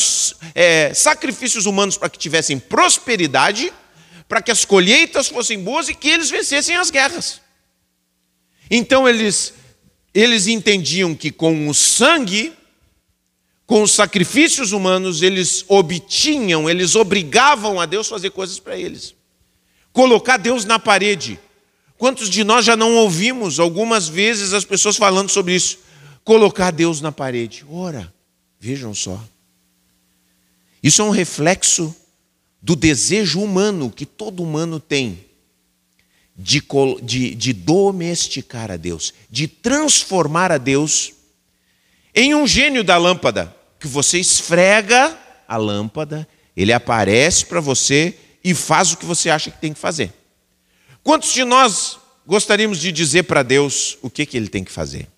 é, 0.54 0.92
sacrifícios 0.92 1.64
humanos 1.64 1.96
para 1.96 2.10
que 2.10 2.18
tivessem 2.18 2.58
prosperidade, 2.58 3.72
para 4.28 4.42
que 4.42 4.50
as 4.50 4.66
colheitas 4.66 5.28
fossem 5.28 5.58
boas 5.58 5.88
e 5.88 5.94
que 5.94 6.10
eles 6.10 6.28
vencessem 6.30 6.76
as 6.76 6.90
guerras. 6.90 7.40
Então 8.70 9.08
eles, 9.08 9.54
eles 10.14 10.46
entendiam 10.46 11.14
que 11.14 11.32
com 11.32 11.68
o 11.68 11.74
sangue, 11.74 12.52
com 13.66 13.82
os 13.82 13.90
sacrifícios 13.90 14.70
humanos, 14.70 15.22
eles 15.22 15.64
obtinham, 15.66 16.70
eles 16.70 16.94
obrigavam 16.94 17.80
a 17.80 17.86
Deus 17.86 18.06
a 18.06 18.10
fazer 18.10 18.30
coisas 18.30 18.60
para 18.60 18.78
eles. 18.78 19.14
Colocar 19.92 20.36
Deus 20.36 20.64
na 20.64 20.78
parede. 20.78 21.38
Quantos 21.98 22.30
de 22.30 22.44
nós 22.44 22.64
já 22.64 22.76
não 22.76 22.94
ouvimos 22.94 23.58
algumas 23.58 24.08
vezes 24.08 24.52
as 24.52 24.64
pessoas 24.64 24.96
falando 24.96 25.28
sobre 25.28 25.54
isso? 25.54 25.80
Colocar 26.22 26.70
Deus 26.70 27.00
na 27.00 27.10
parede. 27.10 27.64
Ora, 27.68 28.12
vejam 28.58 28.94
só. 28.94 29.22
Isso 30.82 31.02
é 31.02 31.04
um 31.04 31.10
reflexo 31.10 31.94
do 32.62 32.76
desejo 32.76 33.40
humano 33.40 33.90
que 33.90 34.06
todo 34.06 34.42
humano 34.42 34.78
tem 34.78 35.29
de, 36.40 36.62
de, 37.02 37.35
de 37.35 37.52
domesticar 37.52 38.70
a 38.70 38.76
Deus, 38.76 39.12
de 39.30 39.47
transformar 39.47 40.50
a 40.50 40.59
Deus 40.59 41.12
em 42.14 42.35
um 42.35 42.47
gênio 42.47 42.82
da 42.82 42.97
lâmpada, 42.97 43.54
que 43.78 43.87
você 43.87 44.18
esfrega 44.18 45.16
a 45.47 45.56
lâmpada, 45.56 46.26
ele 46.56 46.73
aparece 46.73 47.47
para 47.47 47.61
você 47.61 48.16
e 48.42 48.54
faz 48.54 48.92
o 48.92 48.97
que 48.97 49.04
você 49.04 49.30
acha 49.30 49.50
que 49.50 49.61
tem 49.61 49.73
que 49.73 49.78
fazer. 49.78 50.12
Quantos 51.02 51.32
de 51.32 51.44
nós 51.44 51.99
gostaríamos 52.26 52.78
de 52.78 52.92
dizer 52.92 53.25
para 53.25 53.42
Deus 53.42 53.99
o 54.02 54.09
que, 54.09 54.25
que 54.25 54.37
ele 54.37 54.49
tem 54.49 54.62
que 54.62 54.70
fazer. 54.70 55.09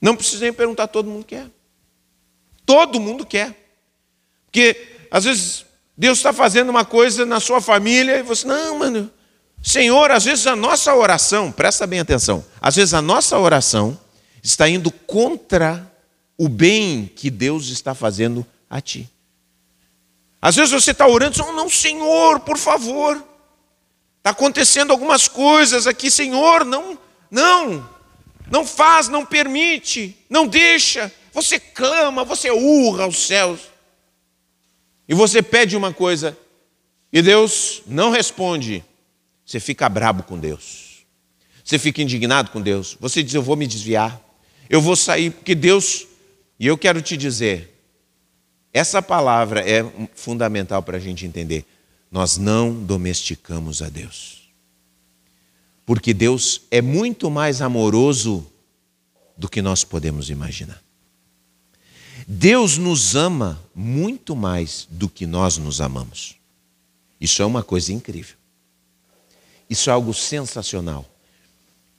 Não 0.00 0.14
precisa 0.14 0.44
nem 0.44 0.52
perguntar, 0.52 0.86
todo 0.86 1.10
mundo 1.10 1.24
quer. 1.24 1.48
Todo 2.64 3.00
mundo 3.00 3.26
quer. 3.26 3.54
Porque, 4.46 4.88
às 5.10 5.24
vezes, 5.24 5.64
Deus 5.96 6.18
está 6.18 6.32
fazendo 6.32 6.68
uma 6.68 6.84
coisa 6.84 7.26
na 7.26 7.40
sua 7.40 7.60
família 7.60 8.18
e 8.18 8.22
você, 8.22 8.46
não, 8.46 8.78
mano, 8.78 9.10
Senhor, 9.66 10.12
às 10.12 10.24
vezes 10.24 10.46
a 10.46 10.54
nossa 10.54 10.94
oração, 10.94 11.50
presta 11.50 11.88
bem 11.88 11.98
atenção, 11.98 12.44
às 12.60 12.76
vezes 12.76 12.94
a 12.94 13.02
nossa 13.02 13.36
oração 13.36 13.98
está 14.40 14.68
indo 14.68 14.92
contra 14.92 15.92
o 16.38 16.48
bem 16.48 17.10
que 17.16 17.28
Deus 17.28 17.66
está 17.66 17.92
fazendo 17.92 18.46
a 18.70 18.80
ti. 18.80 19.10
Às 20.40 20.54
vezes 20.54 20.70
você 20.70 20.92
está 20.92 21.08
orando, 21.08 21.44
oh, 21.44 21.50
não, 21.50 21.68
Senhor, 21.68 22.38
por 22.38 22.56
favor, 22.56 23.16
está 24.18 24.30
acontecendo 24.30 24.92
algumas 24.92 25.26
coisas 25.26 25.88
aqui, 25.88 26.12
Senhor, 26.12 26.64
não, 26.64 26.96
não, 27.28 27.90
não 28.48 28.64
faz, 28.64 29.08
não 29.08 29.26
permite, 29.26 30.16
não 30.30 30.46
deixa. 30.46 31.12
Você 31.32 31.58
clama, 31.58 32.22
você 32.22 32.52
urra 32.52 33.02
aos 33.02 33.26
céus. 33.26 33.62
E 35.08 35.14
você 35.14 35.42
pede 35.42 35.76
uma 35.76 35.92
coisa 35.92 36.38
e 37.12 37.20
Deus 37.20 37.82
não 37.84 38.12
responde. 38.12 38.84
Você 39.46 39.60
fica 39.60 39.88
brabo 39.88 40.24
com 40.24 40.36
Deus. 40.36 41.06
Você 41.64 41.78
fica 41.78 42.02
indignado 42.02 42.50
com 42.50 42.60
Deus. 42.60 42.96
Você 43.00 43.22
diz: 43.22 43.32
Eu 43.32 43.42
vou 43.42 43.56
me 43.56 43.66
desviar. 43.66 44.20
Eu 44.68 44.82
vou 44.82 44.96
sair, 44.96 45.30
porque 45.30 45.54
Deus. 45.54 46.06
E 46.58 46.66
eu 46.66 46.76
quero 46.76 47.00
te 47.00 47.16
dizer: 47.16 47.72
essa 48.72 49.00
palavra 49.00 49.60
é 49.60 49.84
fundamental 50.14 50.82
para 50.82 50.96
a 50.96 51.00
gente 51.00 51.24
entender. 51.24 51.64
Nós 52.10 52.36
não 52.36 52.74
domesticamos 52.84 53.82
a 53.82 53.88
Deus. 53.88 54.50
Porque 55.84 56.12
Deus 56.12 56.62
é 56.70 56.82
muito 56.82 57.30
mais 57.30 57.62
amoroso 57.62 58.44
do 59.36 59.48
que 59.48 59.62
nós 59.62 59.84
podemos 59.84 60.28
imaginar. 60.28 60.82
Deus 62.26 62.76
nos 62.76 63.14
ama 63.14 63.62
muito 63.72 64.34
mais 64.34 64.88
do 64.90 65.08
que 65.08 65.26
nós 65.26 65.58
nos 65.58 65.80
amamos. 65.80 66.34
Isso 67.20 67.40
é 67.42 67.46
uma 67.46 67.62
coisa 67.62 67.92
incrível. 67.92 68.36
Isso 69.68 69.90
é 69.90 69.92
algo 69.92 70.14
sensacional. 70.14 71.04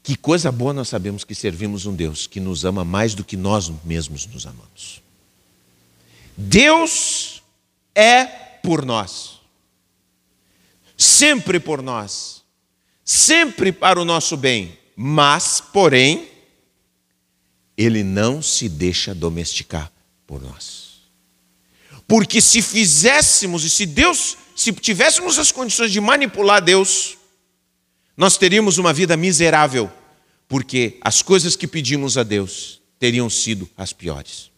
Que 0.04 0.16
coisa 0.16 0.52
boa 0.52 0.74
nós 0.74 0.88
sabemos 0.88 1.24
que 1.26 1.36
servimos 1.36 1.86
um 1.86 1.94
Deus 1.94 2.28
que 2.28 2.40
nos 2.40 2.64
ama 2.64 2.86
mais 2.86 3.14
do 3.14 3.26
que 3.26 3.36
nós 3.36 3.70
mesmos 3.84 4.26
nos 4.26 4.46
amamos. 4.46 5.02
Deus 6.38 7.44
é 7.94 8.26
por 8.64 8.86
nós, 8.86 9.40
sempre 10.96 11.60
por 11.60 11.82
nós, 11.82 12.44
sempre 13.04 13.72
para 13.72 14.00
o 14.00 14.06
nosso 14.06 14.38
bem, 14.38 14.78
mas, 14.96 15.60
porém, 15.60 16.30
Ele 17.76 18.04
não 18.04 18.42
se 18.42 18.70
deixa 18.70 19.14
domesticar 19.14 19.92
por 20.26 20.42
nós. 20.42 21.02
Porque 22.08 22.40
se 22.40 22.62
fizéssemos, 22.62 23.64
e 23.64 23.70
se 23.70 23.86
Deus, 23.86 24.38
se 24.56 24.72
tivéssemos 24.72 25.38
as 25.38 25.52
condições 25.52 25.92
de 25.92 26.00
manipular 26.00 26.62
Deus, 26.62 27.17
nós 28.18 28.36
teríamos 28.36 28.80
uma 28.80 28.92
vida 28.92 29.16
miserável, 29.16 29.92
porque 30.48 30.98
as 31.02 31.22
coisas 31.22 31.56
que 31.56 31.68
pedimos 31.68 32.18
a 32.18 32.24
Deus 32.24 32.82
teriam 32.98 33.30
sido 33.30 33.70
as 33.78 33.94
piores. 33.94 34.50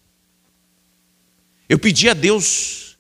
Eu 1.68 1.78
pedi 1.78 2.10
a 2.10 2.14
Deus 2.14 2.98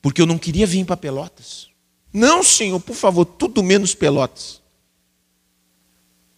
porque 0.00 0.22
eu 0.22 0.26
não 0.26 0.38
queria 0.38 0.66
vir 0.66 0.84
para 0.86 0.96
Pelotas. 0.96 1.68
Não, 2.12 2.42
Senhor, 2.42 2.80
por 2.80 2.96
favor, 2.96 3.24
tudo 3.24 3.62
menos 3.62 3.94
Pelotas. 3.94 4.62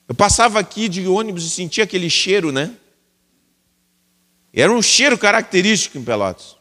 Eu 0.09 0.15
passava 0.15 0.59
aqui 0.59 0.89
de 0.89 1.07
ônibus 1.07 1.45
e 1.45 1.51
sentia 1.51 1.85
aquele 1.85 2.11
cheiro, 2.11 2.51
né? 2.51 2.75
Era 4.53 4.73
um 4.73 4.83
cheiro 4.83 5.17
característico 5.17 5.99
em 5.99 6.05
Pelotas. 6.05 6.57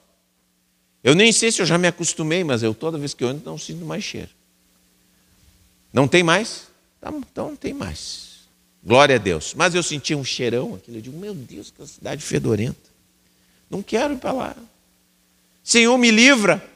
Eu 1.04 1.16
nem 1.16 1.32
sei 1.32 1.52
se 1.52 1.62
eu 1.62 1.66
já 1.66 1.78
me 1.78 1.88
acostumei, 1.88 2.44
mas 2.44 2.62
eu 2.62 2.74
toda 2.74 2.98
vez 2.98 3.14
que 3.14 3.24
eu 3.24 3.30
ando 3.30 3.42
não 3.46 3.58
sinto 3.58 3.86
mais 3.86 4.04
cheiro. 4.04 4.30
Não 5.94 6.08
tem 6.08 6.24
mais? 6.24 6.68
Tá, 7.06 7.12
então 7.14 7.50
não 7.50 7.56
tem 7.56 7.72
mais. 7.72 8.48
Glória 8.84 9.16
a 9.16 9.20
Deus. 9.20 9.54
Mas 9.56 9.76
eu 9.76 9.84
senti 9.84 10.16
um 10.16 10.24
cheirão 10.24 10.74
aquilo. 10.74 10.98
Eu 10.98 11.02
digo, 11.02 11.20
meu 11.20 11.36
Deus, 11.36 11.70
que 11.70 11.86
cidade 11.86 12.24
fedorenta. 12.24 12.90
Não 13.70 13.84
quero 13.84 14.16
ir 14.16 14.18
para 14.18 14.32
lá. 14.32 14.56
Senhor, 15.64 15.96
me 16.00 16.10
livra. 16.10 16.68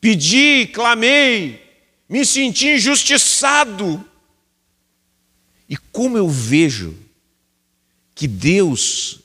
Pedi, 0.00 0.66
clamei, 0.72 1.62
me 2.08 2.26
senti 2.26 2.74
injustiçado. 2.74 4.04
E 5.68 5.76
como 5.76 6.18
eu 6.18 6.28
vejo 6.28 6.92
que 8.12 8.26
Deus, 8.26 9.20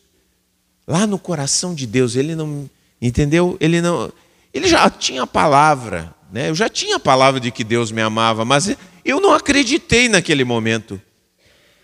lá 0.88 1.08
no 1.08 1.18
coração 1.18 1.74
de 1.74 1.88
Deus, 1.88 2.16
Ele 2.16 2.36
não, 2.36 2.70
entendeu? 3.02 3.58
Ele 3.60 3.82
não, 3.82 4.14
Ele 4.54 4.68
já 4.68 4.90
tinha 4.92 5.24
a 5.24 5.28
palavra, 5.28 6.14
né? 6.32 6.50
Eu 6.50 6.56
já 6.56 6.70
tinha 6.70 6.98
a 6.98 7.00
palavra 7.00 7.40
de 7.40 7.52
que 7.52 7.64
Deus 7.64 7.92
me 7.92 8.02
amava, 8.02 8.46
mas 8.46 8.76
eu 9.04 9.20
não 9.20 9.34
acreditei 9.34 10.08
naquele 10.08 10.44
momento. 10.44 11.02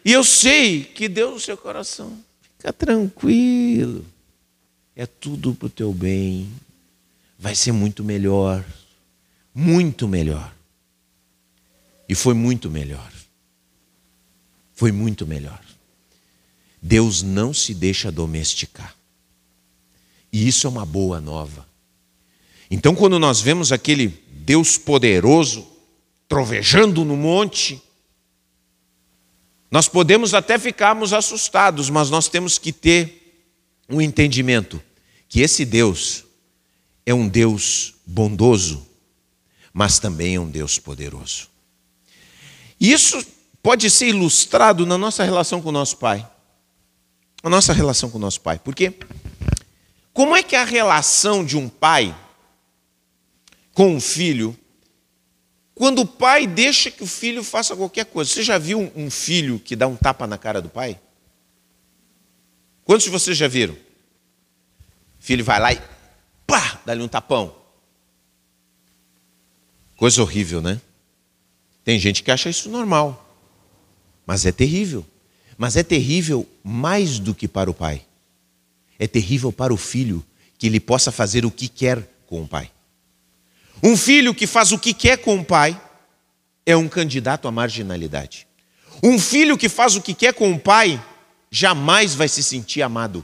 E 0.04 0.12
eu 0.12 0.24
sei 0.24 0.84
que 0.84 1.10
Deus 1.10 1.34
no 1.34 1.40
seu 1.40 1.58
coração. 1.58 2.18
Fica 2.58 2.72
tranquilo. 2.72 4.06
É 4.96 5.06
tudo 5.06 5.54
para 5.54 5.68
o 5.68 5.70
teu 5.70 5.94
bem. 5.94 6.52
Vai 7.38 7.56
ser 7.56 7.72
muito 7.72 8.04
melhor. 8.04 8.64
Muito 9.54 10.08
melhor. 10.08 10.54
E 12.08 12.16
foi 12.16 12.34
muito 12.34 12.70
melhor. 12.70 13.12
Foi 14.74 14.92
muito 14.92 15.26
melhor. 15.26 15.62
Deus 16.82 17.22
não 17.22 17.54
se 17.54 17.74
deixa 17.74 18.12
domesticar. 18.12 18.96
E 20.32 20.48
isso 20.48 20.68
é 20.68 20.70
uma 20.70 20.86
boa 20.86 21.20
nova. 21.20 21.68
Então, 22.70 22.94
quando 22.94 23.18
nós 23.18 23.42
vemos 23.42 23.72
aquele 23.72 24.08
Deus 24.30 24.78
poderoso 24.78 25.68
trovejando 26.28 27.06
no 27.06 27.16
monte. 27.16 27.82
Nós 29.70 29.88
podemos 29.88 30.34
até 30.34 30.58
ficarmos 30.58 31.13
assustados, 31.13 31.90
mas 31.90 32.10
nós 32.10 32.28
temos 32.28 32.58
que 32.58 32.72
ter 32.72 33.46
um 33.90 34.02
entendimento 34.02 34.82
que 35.30 35.42
esse 35.42 35.66
Deus 35.66 36.26
é 37.06 37.13
um 37.13 37.28
Deus 37.28 37.96
bondoso, 38.06 38.88
mas 39.74 40.00
também 40.00 40.36
é 40.36 40.40
um 40.40 40.50
Deus 40.50 40.80
poderoso. 40.80 41.50
E 42.80 42.92
isso 42.92 43.26
pode 43.62 43.90
ser 43.90 44.08
ilustrado 44.08 44.86
na 44.86 44.98
nossa 44.98 45.24
relação 45.24 45.62
com 45.62 45.70
o 45.70 45.74
nosso 45.74 45.98
Pai. 45.98 46.30
A 47.44 47.50
nossa 47.50 47.74
relação 47.74 48.10
com 48.10 48.18
o 48.18 48.22
nosso 48.22 48.42
Pai. 48.42 48.60
Porque 48.60 48.94
como 50.13 50.36
é 50.36 50.42
que 50.42 50.56
é 50.56 50.60
a 50.60 50.66
relação 50.66 51.46
de 51.46 51.56
um 51.56 51.70
pai 51.70 52.16
com 53.74 53.96
um 53.96 54.02
filho 54.02 54.58
quando 55.78 56.00
o 56.00 56.06
pai 56.06 56.48
deixa 56.48 56.90
que 56.90 57.04
o 57.04 57.08
filho 57.08 57.44
faça 57.44 57.76
qualquer 57.76 58.06
coisa. 58.06 58.32
Você 58.32 58.42
já 58.42 58.58
viu 58.58 58.92
um 58.96 59.12
filho 59.12 59.60
que 59.60 59.76
dá 59.76 59.88
um 59.88 59.96
tapa 59.96 60.26
na 60.26 60.38
cara 60.38 60.60
do 60.62 60.70
pai? 60.70 61.00
Quantos 62.84 63.06
de 63.06 63.12
vocês 63.12 63.38
já 63.38 63.48
viram? 63.48 63.76
O 63.76 63.78
filho 65.20 65.44
vai 65.44 65.60
lá 65.60 65.74
e 65.74 65.82
pá, 66.48 66.82
dá-lhe 66.84 67.04
um 67.04 67.08
tapão. 67.08 67.56
Coisa 69.96 70.22
horrível, 70.22 70.62
né? 70.62 70.82
Tem 71.84 72.00
gente 72.00 72.24
que 72.24 72.32
acha 72.32 72.50
isso 72.50 72.70
normal. 72.70 73.36
Mas 74.26 74.46
é 74.46 74.52
terrível. 74.52 75.06
Mas 75.58 75.76
é 75.76 75.84
terrível 75.84 76.48
mais 76.63 77.20
do 77.20 77.36
que 77.36 77.48
para 77.48 77.70
o 77.70 77.74
pai. 77.74 78.04
É 78.98 79.08
terrível 79.08 79.52
para 79.52 79.74
o 79.74 79.78
filho 79.78 80.26
que 80.58 80.66
ele 80.66 80.80
possa 80.80 81.12
fazer 81.12 81.46
o 81.46 81.52
que 81.52 81.68
quer 81.68 82.02
com 82.26 82.42
o 82.42 82.48
pai. 82.48 82.72
Um 83.82 83.96
filho 83.96 84.34
que 84.34 84.48
faz 84.48 84.72
o 84.72 84.80
que 84.80 84.94
quer 84.94 85.18
com 85.18 85.40
o 85.40 85.46
pai 85.46 85.80
é 86.66 86.76
um 86.76 86.88
candidato 86.88 87.48
à 87.48 87.52
marginalidade. 87.52 88.48
Um 89.04 89.20
filho 89.20 89.58
que 89.58 89.70
faz 89.70 89.96
o 89.96 90.02
que 90.02 90.13
quer 90.13 90.34
com 90.34 90.52
o 90.52 90.60
pai 90.60 91.02
jamais 91.52 92.16
vai 92.16 92.28
se 92.28 92.42
sentir 92.42 92.82
amado. 92.82 93.24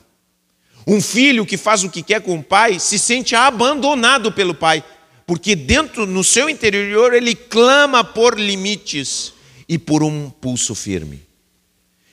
Um 0.86 1.02
filho 1.02 1.46
que 1.46 1.58
faz 1.58 1.84
o 1.84 1.90
que 1.90 2.04
quer 2.04 2.22
com 2.22 2.38
o 2.38 2.44
pai 2.44 2.80
se 2.80 3.00
sente 3.00 3.36
abandonado 3.36 4.32
pelo 4.32 4.54
pai, 4.54 4.84
porque 5.26 5.56
dentro 5.56 6.06
no 6.06 6.24
seu 6.24 6.50
interior 6.50 7.14
ele 7.14 7.34
clama 7.34 8.04
por 8.04 8.40
limites 8.40 9.34
e 9.68 9.78
por 9.78 10.04
um 10.04 10.30
pulso 10.30 10.76
firme. 10.76 11.22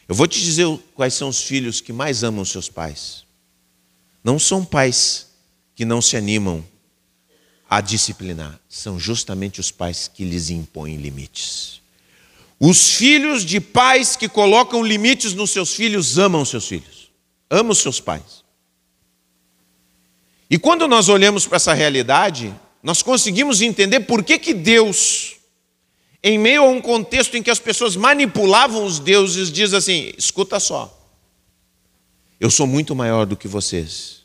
Eu 0.08 0.14
vou 0.14 0.26
te 0.26 0.40
dizer 0.40 0.66
quais 0.94 1.14
são 1.14 1.28
os 1.28 1.42
filhos 1.42 1.80
que 1.80 1.92
mais 1.92 2.24
amam 2.24 2.44
seus 2.44 2.68
pais. 2.68 3.24
Não 4.24 4.38
são 4.38 4.64
pais 4.64 5.28
que 5.74 5.84
não 5.84 6.00
se 6.00 6.16
animam 6.16 6.64
a 7.70 7.80
disciplinar 7.80 8.58
são 8.68 8.98
justamente 8.98 9.60
os 9.60 9.70
pais 9.70 10.10
que 10.12 10.24
lhes 10.24 10.50
impõem 10.50 10.96
limites. 10.96 11.80
Os 12.58 12.90
filhos 12.94 13.44
de 13.44 13.60
pais 13.60 14.16
que 14.16 14.28
colocam 14.28 14.82
limites 14.82 15.34
nos 15.34 15.50
seus 15.50 15.72
filhos 15.72 16.18
amam 16.18 16.44
seus 16.44 16.66
filhos, 16.66 17.12
amam 17.48 17.72
seus 17.72 18.00
pais. 18.00 18.42
E 20.50 20.58
quando 20.58 20.88
nós 20.88 21.08
olhamos 21.08 21.46
para 21.46 21.56
essa 21.56 21.72
realidade, 21.72 22.52
nós 22.82 23.02
conseguimos 23.02 23.62
entender 23.62 24.00
por 24.00 24.24
que, 24.24 24.36
que 24.36 24.52
Deus 24.52 25.36
em 26.22 26.38
meio 26.38 26.64
a 26.64 26.68
um 26.68 26.80
contexto 26.80 27.36
em 27.36 27.42
que 27.42 27.50
as 27.50 27.60
pessoas 27.60 27.94
manipulavam 27.94 28.84
os 28.84 28.98
deuses, 28.98 29.50
diz 29.50 29.72
assim: 29.72 30.12
escuta 30.18 30.58
só, 30.58 30.92
eu 32.40 32.50
sou 32.50 32.66
muito 32.66 32.96
maior 32.96 33.26
do 33.26 33.36
que 33.36 33.46
vocês, 33.46 34.22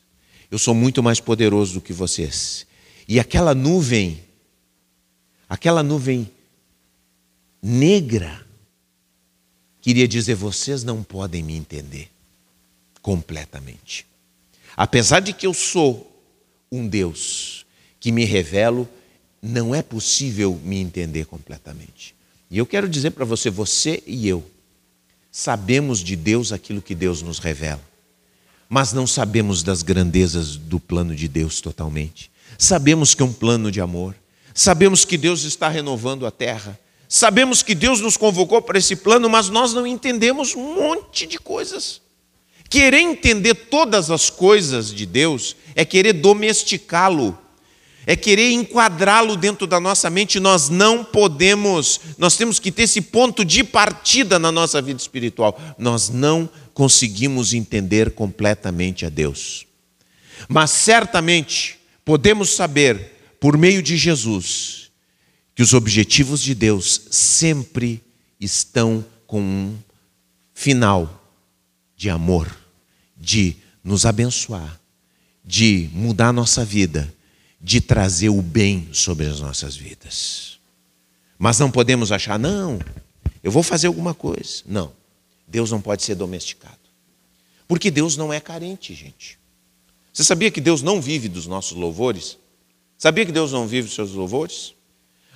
eu 0.50 0.58
sou 0.58 0.74
muito 0.74 1.04
mais 1.04 1.20
poderoso 1.20 1.76
do 1.76 1.82
que 1.82 1.94
vocês. 1.94 2.66
E 3.08 3.20
aquela 3.20 3.54
nuvem, 3.54 4.24
aquela 5.48 5.84
nuvem 5.84 6.30
negra, 7.62 8.46
queria 9.82 10.08
dizer: 10.08 10.36
vocês 10.36 10.84
não 10.84 11.04
podem 11.04 11.44
me 11.44 11.56
entender 11.56 12.10
completamente. 13.02 14.06
Apesar 14.76 15.20
de 15.20 15.32
que 15.32 15.46
eu 15.46 15.54
sou 15.54 16.12
um 16.72 16.88
Deus 16.88 17.66
que 18.00 18.12
me 18.12 18.26
revelo, 18.26 18.90
não 19.42 19.74
é 19.74 19.82
possível 19.82 20.60
me 20.64 20.78
entender 20.78 21.26
completamente. 21.26 22.16
E 22.50 22.58
eu 22.58 22.66
quero 22.66 22.90
dizer 22.90 23.12
para 23.12 23.26
você, 23.26 23.50
você 23.50 24.04
e 24.06 24.28
eu, 24.28 24.44
sabemos 25.32 26.00
de 26.00 26.16
Deus 26.16 26.52
aquilo 26.52 26.82
que 26.82 26.96
Deus 26.96 27.22
nos 27.22 27.40
revela, 27.40 27.82
mas 28.68 28.94
não 28.94 29.06
sabemos 29.06 29.62
das 29.64 29.82
grandezas 29.82 30.58
do 30.58 30.80
plano 30.80 31.16
de 31.16 31.28
Deus 31.28 31.62
totalmente. 31.62 32.32
Sabemos 32.58 33.14
que 33.14 33.22
é 33.22 33.26
um 33.26 33.34
plano 33.34 33.72
de 33.72 33.82
amor, 33.82 34.16
sabemos 34.54 35.04
que 35.06 35.18
Deus 35.18 35.44
está 35.44 35.68
renovando 35.68 36.26
a 36.26 36.32
terra, 36.32 36.80
sabemos 37.08 37.62
que 37.62 37.76
Deus 37.76 38.00
nos 38.00 38.18
convocou 38.18 38.62
para 38.62 38.78
esse 38.78 38.96
plano, 38.96 39.30
mas 39.30 39.50
nós 39.50 39.74
não 39.74 39.86
entendemos 39.86 40.56
um 40.56 40.76
monte 40.76 41.26
de 41.26 41.38
coisas. 41.38 42.02
Querer 42.70 43.00
entender 43.00 43.54
todas 43.54 44.10
as 44.10 44.30
coisas 44.30 44.92
de 44.92 45.06
Deus 45.06 45.56
é 45.76 45.86
querer 45.86 46.14
domesticá-lo, 46.14 47.38
é 48.08 48.16
querer 48.16 48.52
enquadrá-lo 48.52 49.36
dentro 49.36 49.68
da 49.68 49.80
nossa 49.80 50.10
mente. 50.10 50.40
Nós 50.40 50.70
não 50.70 51.04
podemos, 51.04 52.00
nós 52.18 52.36
temos 52.38 52.60
que 52.60 52.72
ter 52.72 52.84
esse 52.84 53.02
ponto 53.02 53.44
de 53.44 53.64
partida 53.64 54.38
na 54.38 54.52
nossa 54.52 54.82
vida 54.82 55.00
espiritual. 55.00 55.60
Nós 55.78 56.10
não 56.10 56.50
conseguimos 56.74 57.54
entender 57.54 58.12
completamente 58.12 59.06
a 59.06 59.10
Deus. 59.10 59.66
Mas 60.48 60.72
certamente 60.72 61.80
podemos 62.06 62.56
saber, 62.56 63.36
por 63.40 63.58
meio 63.58 63.82
de 63.82 63.98
Jesus, 63.98 64.92
que 65.56 65.64
os 65.64 65.74
objetivos 65.74 66.42
de 66.42 66.54
Deus 66.54 67.08
sempre 67.10 68.02
estão 68.40 69.04
com 69.26 69.42
um 69.42 69.78
final 70.54 71.24
de 71.98 72.10
amor, 72.10 72.56
de 73.18 73.56
nos 73.84 74.06
abençoar, 74.06 74.80
de 75.44 75.90
mudar 75.92 76.32
nossa 76.32 76.64
vida, 76.64 77.12
de 77.60 77.82
trazer 77.82 78.30
o 78.30 78.42
bem 78.42 78.88
sobre 78.94 79.26
as 79.26 79.40
nossas 79.40 79.76
vidas. 79.76 80.60
Mas 81.38 81.58
não 81.58 81.72
podemos 81.72 82.12
achar, 82.12 82.38
não, 82.38 82.80
eu 83.44 83.52
vou 83.52 83.64
fazer 83.64 83.88
alguma 83.88 84.14
coisa. 84.14 84.62
Não, 84.66 84.94
Deus 85.48 85.72
não 85.72 85.82
pode 85.82 86.04
ser 86.04 86.16
domesticado. 86.16 86.78
Porque 87.68 87.90
Deus 87.90 88.16
não 88.16 88.32
é 88.32 88.40
carente, 88.40 88.94
gente. 88.94 89.40
Você 90.16 90.24
sabia 90.24 90.50
que 90.50 90.62
Deus 90.62 90.82
não 90.82 91.02
vive 91.02 91.28
dos 91.28 91.46
nossos 91.46 91.78
louvores? 91.78 92.38
Sabia 92.98 93.26
que 93.26 93.34
Deus 93.34 93.52
não 93.52 93.68
vive 93.68 93.90
dos 93.90 93.96
seus 93.96 94.12
louvores? 94.12 94.74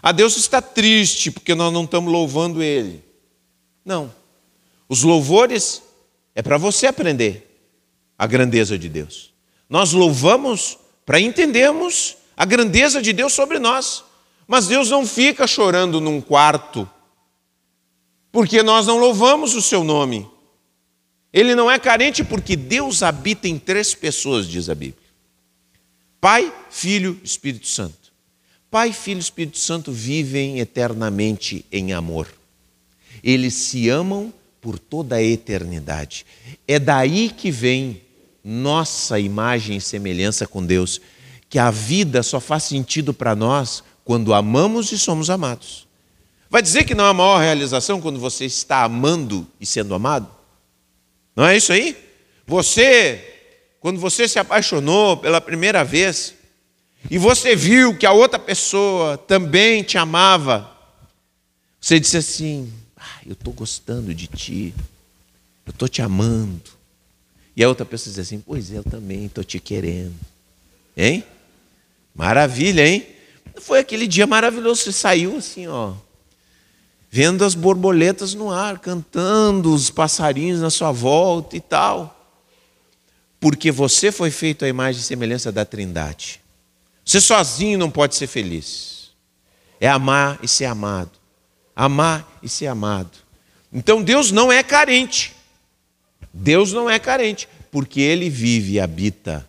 Ah, 0.02 0.14
Deus 0.14 0.38
está 0.38 0.62
triste 0.62 1.30
porque 1.30 1.54
nós 1.54 1.74
não 1.74 1.84
estamos 1.84 2.10
louvando 2.10 2.64
Ele. 2.64 3.04
Não. 3.84 4.10
Os 4.88 5.04
louvores 5.04 5.84
é 6.34 6.42
para 6.42 6.58
você 6.58 6.88
aprender 6.88 7.62
a 8.18 8.26
grandeza 8.26 8.80
de 8.80 8.88
Deus. 8.88 9.34
Nós 9.70 9.92
louvamos 9.92 10.78
para 11.06 11.20
entendermos 11.20 12.16
a 12.38 12.46
grandeza 12.46 13.02
de 13.02 13.12
Deus 13.12 13.34
sobre 13.34 13.60
nós. 13.60 14.06
Mas 14.48 14.68
Deus 14.68 14.90
não 14.90 15.06
fica 15.06 15.46
chorando 15.46 16.00
num 16.00 16.22
quarto, 16.22 16.90
porque 18.32 18.64
nós 18.64 18.88
não 18.88 18.98
louvamos 18.98 19.56
o 19.56 19.62
seu 19.62 19.84
nome. 19.84 20.26
Ele 21.32 21.54
não 21.54 21.70
é 21.70 21.78
carente 21.78 22.24
porque 22.24 22.56
Deus 22.56 23.04
habita 23.04 23.48
em 23.48 23.60
três 23.60 23.94
pessoas, 23.94 24.48
diz 24.48 24.70
a 24.70 24.76
Bíblia: 24.76 25.10
Pai, 26.20 26.52
Filho, 26.70 27.20
Espírito 27.24 27.68
Santo. 27.68 27.98
Pai, 28.70 28.94
Filho 28.94 29.18
e 29.18 29.22
Espírito 29.22 29.58
Santo 29.58 29.92
vivem 29.92 30.60
eternamente 30.60 31.66
em 31.72 31.94
amor. 31.94 32.28
Eles 33.24 33.54
se 33.54 33.90
amam 33.90 34.34
por 34.62 34.78
toda 34.78 35.16
a 35.16 35.24
eternidade. 35.24 36.26
É 36.68 36.78
daí 36.78 37.30
que 37.30 37.50
vem 37.50 38.02
nossa 38.44 39.20
imagem 39.20 39.78
e 39.78 39.82
semelhança 39.82 40.48
com 40.48 40.66
Deus, 40.66 41.02
que 41.50 41.58
a 41.58 41.72
vida 41.72 42.22
só 42.22 42.40
faz 42.40 42.64
sentido 42.64 43.14
para 43.14 43.36
nós 43.36 43.84
quando 44.06 44.34
amamos 44.34 44.92
e 44.92 44.98
somos 44.98 45.30
amados. 45.30 45.88
Vai 46.50 46.62
dizer 46.62 46.84
que 46.84 46.96
não 46.96 47.06
a 47.06 47.14
maior 47.14 47.40
realização 47.40 48.02
quando 48.02 48.20
você 48.20 48.46
está 48.46 48.84
amando 48.84 49.48
e 49.60 49.66
sendo 49.66 49.94
amado? 49.94 50.39
Não 51.40 51.48
é 51.48 51.56
isso 51.56 51.72
aí? 51.72 51.96
Você, 52.46 53.24
quando 53.80 53.98
você 53.98 54.28
se 54.28 54.38
apaixonou 54.38 55.16
pela 55.16 55.40
primeira 55.40 55.86
vez, 55.86 56.34
e 57.10 57.18
você 57.18 57.56
viu 57.56 57.96
que 57.96 58.06
a 58.06 58.12
outra 58.12 58.38
pessoa 58.38 59.18
também 59.18 59.82
te 59.82 59.98
amava, 59.98 60.70
você 61.80 61.98
disse 61.98 62.18
assim: 62.18 62.70
ah, 62.98 63.22
Eu 63.26 63.32
estou 63.32 63.54
gostando 63.54 64.14
de 64.14 64.28
ti, 64.28 64.74
eu 65.66 65.72
estou 65.72 65.88
te 65.88 66.02
amando. 66.02 66.60
E 67.56 67.64
a 67.64 67.70
outra 67.70 67.86
pessoa 67.86 68.12
diz 68.12 68.20
assim: 68.20 68.44
Pois 68.46 68.70
eu 68.74 68.84
também 68.84 69.28
estou 69.28 69.42
te 69.42 69.62
querendo. 69.62 70.16
Hein? 70.98 71.24
Maravilha, 72.14 72.86
hein? 72.86 73.08
Foi 73.62 73.80
aquele 73.80 74.08
dia 74.08 74.28
maravilhoso. 74.28 74.82
Você 74.82 74.92
saiu 74.92 75.38
assim, 75.38 75.68
ó, 75.68 75.94
vendo 77.10 77.44
as 77.44 77.56
borboletas 77.56 78.34
no 78.34 78.52
ar, 78.52 78.80
cantando, 78.80 79.74
os 79.74 79.90
passarinhos 79.90 80.62
na 80.62 80.70
sua 80.70 80.92
volta 80.92 81.58
e 81.58 81.60
tal. 81.60 82.16
Porque 83.40 83.72
você 83.72 84.12
foi 84.12 84.30
feito 84.32 84.66
à 84.66 84.68
imagem 84.68 85.02
e 85.02 85.04
semelhança 85.04 85.52
da 85.52 85.66
Trindade. 85.66 86.42
Você 87.04 87.20
sozinho 87.20 87.80
não 87.80 87.90
pode 87.90 88.16
ser 88.16 88.28
feliz. 88.28 89.12
É 89.80 89.88
amar 89.88 90.40
e 90.44 90.48
ser 90.48 90.66
amado. 90.66 91.12
Amar 91.76 92.40
e 92.44 92.50
ser 92.50 92.68
amado. 92.68 93.12
Então 93.72 94.04
Deus 94.04 94.32
não 94.32 94.52
é 94.52 94.62
carente. 94.62 95.34
Deus 96.34 96.74
não 96.74 96.90
é 96.90 97.00
carente, 97.00 97.48
porque 97.72 98.02
Ele 98.02 98.30
vive 98.30 98.74
e 98.74 98.80
habita 98.80 99.48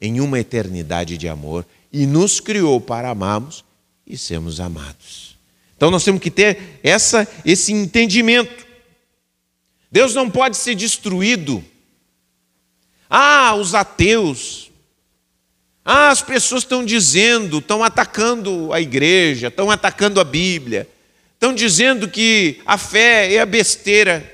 em 0.00 0.20
uma 0.20 0.40
eternidade 0.40 1.16
de 1.16 1.28
amor 1.28 1.64
e 1.92 2.06
nos 2.06 2.40
criou 2.40 2.80
para 2.80 3.10
amarmos 3.10 3.64
e 4.06 4.18
sermos 4.18 4.60
amados. 4.60 5.25
Então 5.76 5.90
nós 5.90 6.04
temos 6.04 6.20
que 6.20 6.30
ter 6.30 6.80
essa, 6.82 7.28
esse 7.44 7.72
entendimento. 7.72 8.66
Deus 9.90 10.14
não 10.14 10.30
pode 10.30 10.56
ser 10.56 10.74
destruído. 10.74 11.64
Ah, 13.08 13.54
os 13.54 13.74
ateus, 13.74 14.70
ah, 15.84 16.08
as 16.08 16.20
pessoas 16.20 16.64
estão 16.64 16.84
dizendo, 16.84 17.58
estão 17.58 17.84
atacando 17.84 18.72
a 18.72 18.80
igreja, 18.80 19.48
estão 19.48 19.70
atacando 19.70 20.20
a 20.20 20.24
Bíblia, 20.24 20.88
estão 21.34 21.54
dizendo 21.54 22.08
que 22.08 22.60
a 22.66 22.76
fé 22.76 23.32
é 23.32 23.40
a 23.40 23.46
besteira 23.46 24.28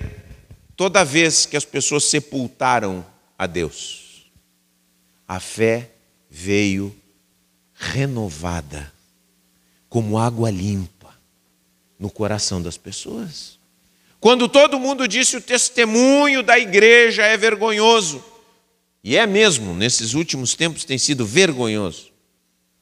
toda 0.77 1.05
vez 1.05 1.45
que 1.45 1.57
as 1.57 1.65
pessoas 1.65 2.05
sepultaram 2.05 3.05
a 3.37 3.47
Deus. 3.47 4.31
A 5.29 5.39
fé 5.39 5.91
veio 6.31 6.95
renovada, 7.75 8.93
como 9.89 10.17
água 10.17 10.51
limpa, 10.51 10.92
no 12.03 12.11
coração 12.11 12.61
das 12.61 12.77
pessoas. 12.77 13.61
Quando 14.19 14.49
todo 14.49 14.81
mundo 14.81 15.07
disse 15.07 15.37
o 15.37 15.41
testemunho 15.41 16.43
da 16.43 16.59
igreja 16.59 17.23
é 17.23 17.37
vergonhoso, 17.37 18.23
e 19.05 19.17
é 19.17 19.25
mesmo, 19.25 19.73
nesses 19.73 20.13
últimos 20.13 20.55
tempos 20.55 20.85
tem 20.85 20.99
sido 20.99 21.25
vergonhoso. 21.25 22.11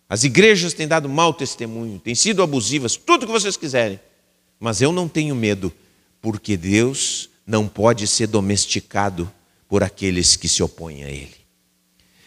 As 0.08 0.24
igrejas 0.24 0.72
têm 0.72 0.88
dado 0.88 1.06
mau 1.06 1.34
testemunho, 1.34 1.98
têm 1.98 2.14
sido 2.14 2.42
abusivas, 2.42 2.96
tudo 2.96 3.26
que 3.26 3.32
vocês 3.32 3.58
quiserem. 3.58 4.00
Mas 4.58 4.80
eu 4.80 4.90
não 4.90 5.06
tenho 5.06 5.34
medo, 5.34 5.70
porque 6.22 6.56
Deus 6.56 7.28
não 7.46 7.68
pode 7.68 8.06
ser 8.06 8.26
domesticado 8.26 9.30
por 9.68 9.82
aqueles 9.82 10.34
que 10.34 10.48
se 10.48 10.62
opõem 10.62 11.04
a 11.04 11.10
Ele. 11.10 11.36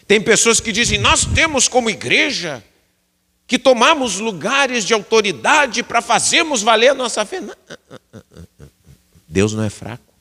Tem 0.08 0.22
pessoas 0.22 0.60
que 0.60 0.72
dizem: 0.72 1.00
Nós 1.00 1.26
temos 1.26 1.68
como 1.68 1.90
igreja 1.90 2.64
que 3.54 3.60
tomamos 3.60 4.18
lugares 4.18 4.84
de 4.84 4.96
autoridade 4.96 5.84
para 5.84 6.02
fazermos 6.02 6.64
valer 6.64 6.88
a 6.88 6.94
nossa 6.96 7.24
fé. 7.24 7.40
Deus 9.28 9.54
não 9.54 9.64
é 9.64 9.70
fraco. 9.70 10.12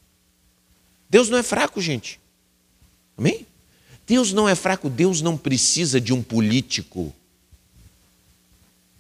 Deus 1.09 1.31
não 1.31 1.39
é 1.39 1.43
fraco, 1.43 1.81
gente. 1.81 2.21
Amém? 3.17 3.47
Deus 4.07 4.35
não 4.35 4.47
é 4.47 4.55
fraco, 4.55 4.91
Deus 4.91 5.23
não 5.23 5.39
precisa 5.39 5.99
de 5.99 6.13
um 6.13 6.23
político 6.23 7.11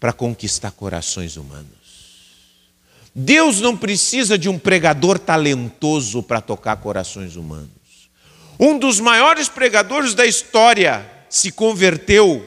para 0.01 0.15
conquistar 0.15 0.71
corações 0.71 1.37
humanos. 1.37 2.33
Deus 3.15 3.61
não 3.61 3.77
precisa 3.77 4.39
de 4.39 4.49
um 4.49 4.59
pregador 4.59 5.19
talentoso 5.19 6.23
para 6.23 6.41
tocar 6.41 6.77
corações 6.79 7.37
humanos. 7.37 7.69
Um 8.59 8.79
dos 8.79 8.99
maiores 8.99 9.51
pregadores 9.51 10.15
da 10.15 10.25
história 10.25 11.07
se 11.29 11.53
converteu 11.53 12.43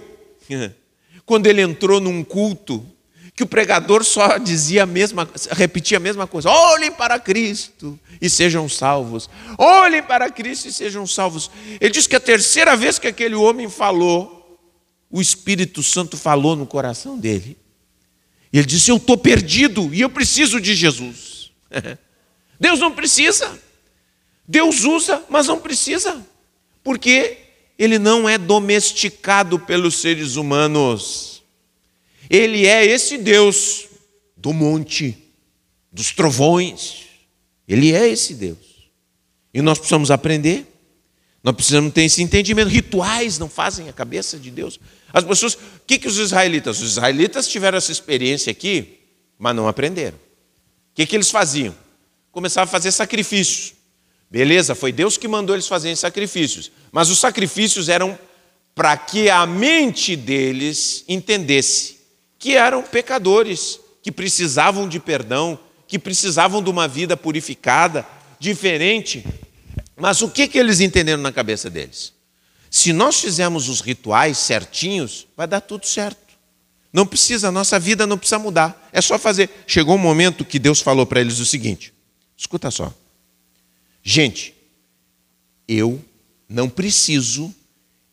quando 1.25 1.47
ele 1.47 1.61
entrou 1.61 1.99
num 1.99 2.23
culto 2.23 2.85
que 3.35 3.43
o 3.43 3.47
pregador 3.47 4.03
só 4.05 4.37
dizia 4.37 4.83
a 4.83 4.85
mesma, 4.85 5.29
repetia 5.51 5.97
a 5.97 5.99
mesma 5.99 6.25
coisa: 6.25 6.49
olhem 6.49 6.91
para 6.91 7.19
Cristo 7.19 7.99
e 8.21 8.29
sejam 8.29 8.69
salvos. 8.69 9.29
Olhem 9.57 10.01
para 10.01 10.29
Cristo 10.31 10.69
e 10.69 10.71
sejam 10.71 11.05
salvos. 11.05 11.51
Ele 11.81 11.91
diz 11.91 12.07
que 12.07 12.15
a 12.15 12.19
terceira 12.19 12.75
vez 12.77 12.97
que 12.97 13.07
aquele 13.07 13.35
homem 13.35 13.69
falou, 13.69 14.57
o 15.11 15.19
Espírito 15.19 15.83
Santo 15.83 16.15
falou 16.15 16.55
no 16.55 16.65
coração 16.65 17.17
dele. 17.17 17.57
E 18.53 18.57
ele 18.57 18.67
disse: 18.67 18.89
Eu 18.89 18.97
estou 18.97 19.17
perdido 19.17 19.93
e 19.93 19.99
eu 19.99 20.09
preciso 20.09 20.61
de 20.61 20.73
Jesus. 20.73 21.51
Deus 22.57 22.79
não 22.79 22.91
precisa. 22.93 23.59
Deus 24.47 24.83
usa, 24.83 25.23
mas 25.27 25.47
não 25.47 25.59
precisa. 25.59 26.25
Porque 26.81 27.37
ele 27.77 27.99
não 27.99 28.27
é 28.27 28.37
domesticado 28.37 29.59
pelos 29.59 29.95
seres 29.95 30.35
humanos. 30.35 31.43
Ele 32.29 32.65
é 32.65 32.85
esse 32.85 33.17
Deus 33.17 33.87
do 34.35 34.53
monte, 34.53 35.17
dos 35.91 36.11
trovões. 36.11 37.03
Ele 37.67 37.93
é 37.93 38.07
esse 38.07 38.33
Deus. 38.33 38.57
E 39.53 39.61
nós 39.61 39.77
precisamos 39.77 40.09
aprender. 40.09 40.65
Nós 41.43 41.55
precisamos 41.55 41.93
ter 41.93 42.03
esse 42.03 42.23
entendimento. 42.23 42.69
Rituais 42.69 43.37
não 43.37 43.49
fazem 43.49 43.89
a 43.89 43.93
cabeça 43.93 44.39
de 44.39 44.49
Deus. 44.49 44.79
As 45.13 45.23
pessoas, 45.23 45.53
o 45.53 45.59
que, 45.85 45.99
que 45.99 46.07
os 46.07 46.17
israelitas? 46.17 46.81
Os 46.81 46.91
israelitas 46.91 47.47
tiveram 47.47 47.77
essa 47.77 47.91
experiência 47.91 48.49
aqui, 48.49 48.99
mas 49.37 49.55
não 49.55 49.67
aprenderam. 49.67 50.17
O 50.17 50.95
que, 50.95 51.05
que 51.05 51.15
eles 51.15 51.29
faziam? 51.29 51.75
Começavam 52.31 52.67
a 52.67 52.71
fazer 52.71 52.91
sacrifícios. 52.91 53.74
Beleza, 54.35 54.75
foi 54.75 54.91
Deus 54.91 55.15
que 55.15 55.29
mandou 55.29 55.55
eles 55.55 55.65
fazerem 55.65 55.95
sacrifícios. 55.95 56.69
Mas 56.91 57.09
os 57.09 57.19
sacrifícios 57.19 57.87
eram 57.87 58.19
para 58.75 58.97
que 58.97 59.29
a 59.29 59.45
mente 59.45 60.13
deles 60.13 61.05
entendesse 61.07 62.01
que 62.37 62.57
eram 62.57 62.83
pecadores, 62.83 63.79
que 64.03 64.11
precisavam 64.11 64.89
de 64.89 64.99
perdão, 64.99 65.57
que 65.87 65.97
precisavam 65.97 66.61
de 66.61 66.69
uma 66.69 66.85
vida 66.85 67.15
purificada, 67.15 68.05
diferente. 68.37 69.25
Mas 69.95 70.21
o 70.21 70.29
que, 70.29 70.49
que 70.49 70.59
eles 70.59 70.81
entenderam 70.81 71.23
na 71.23 71.31
cabeça 71.31 71.69
deles? 71.69 72.11
Se 72.69 72.91
nós 72.91 73.21
fizermos 73.21 73.69
os 73.69 73.79
rituais 73.79 74.37
certinhos, 74.37 75.27
vai 75.37 75.47
dar 75.47 75.61
tudo 75.61 75.87
certo. 75.87 76.19
Não 76.91 77.07
precisa, 77.07 77.47
a 77.47 77.51
nossa 77.53 77.79
vida 77.79 78.05
não 78.05 78.17
precisa 78.17 78.37
mudar. 78.37 78.89
É 78.91 78.99
só 78.99 79.17
fazer. 79.17 79.49
Chegou 79.65 79.95
um 79.95 79.97
momento 79.97 80.43
que 80.43 80.59
Deus 80.59 80.81
falou 80.81 81.05
para 81.05 81.21
eles 81.21 81.39
o 81.39 81.45
seguinte: 81.45 81.93
escuta 82.35 82.69
só. 82.69 82.93
Gente, 84.07 84.53
eu 85.67 85.99
não 86.47 86.69
preciso 86.69 87.51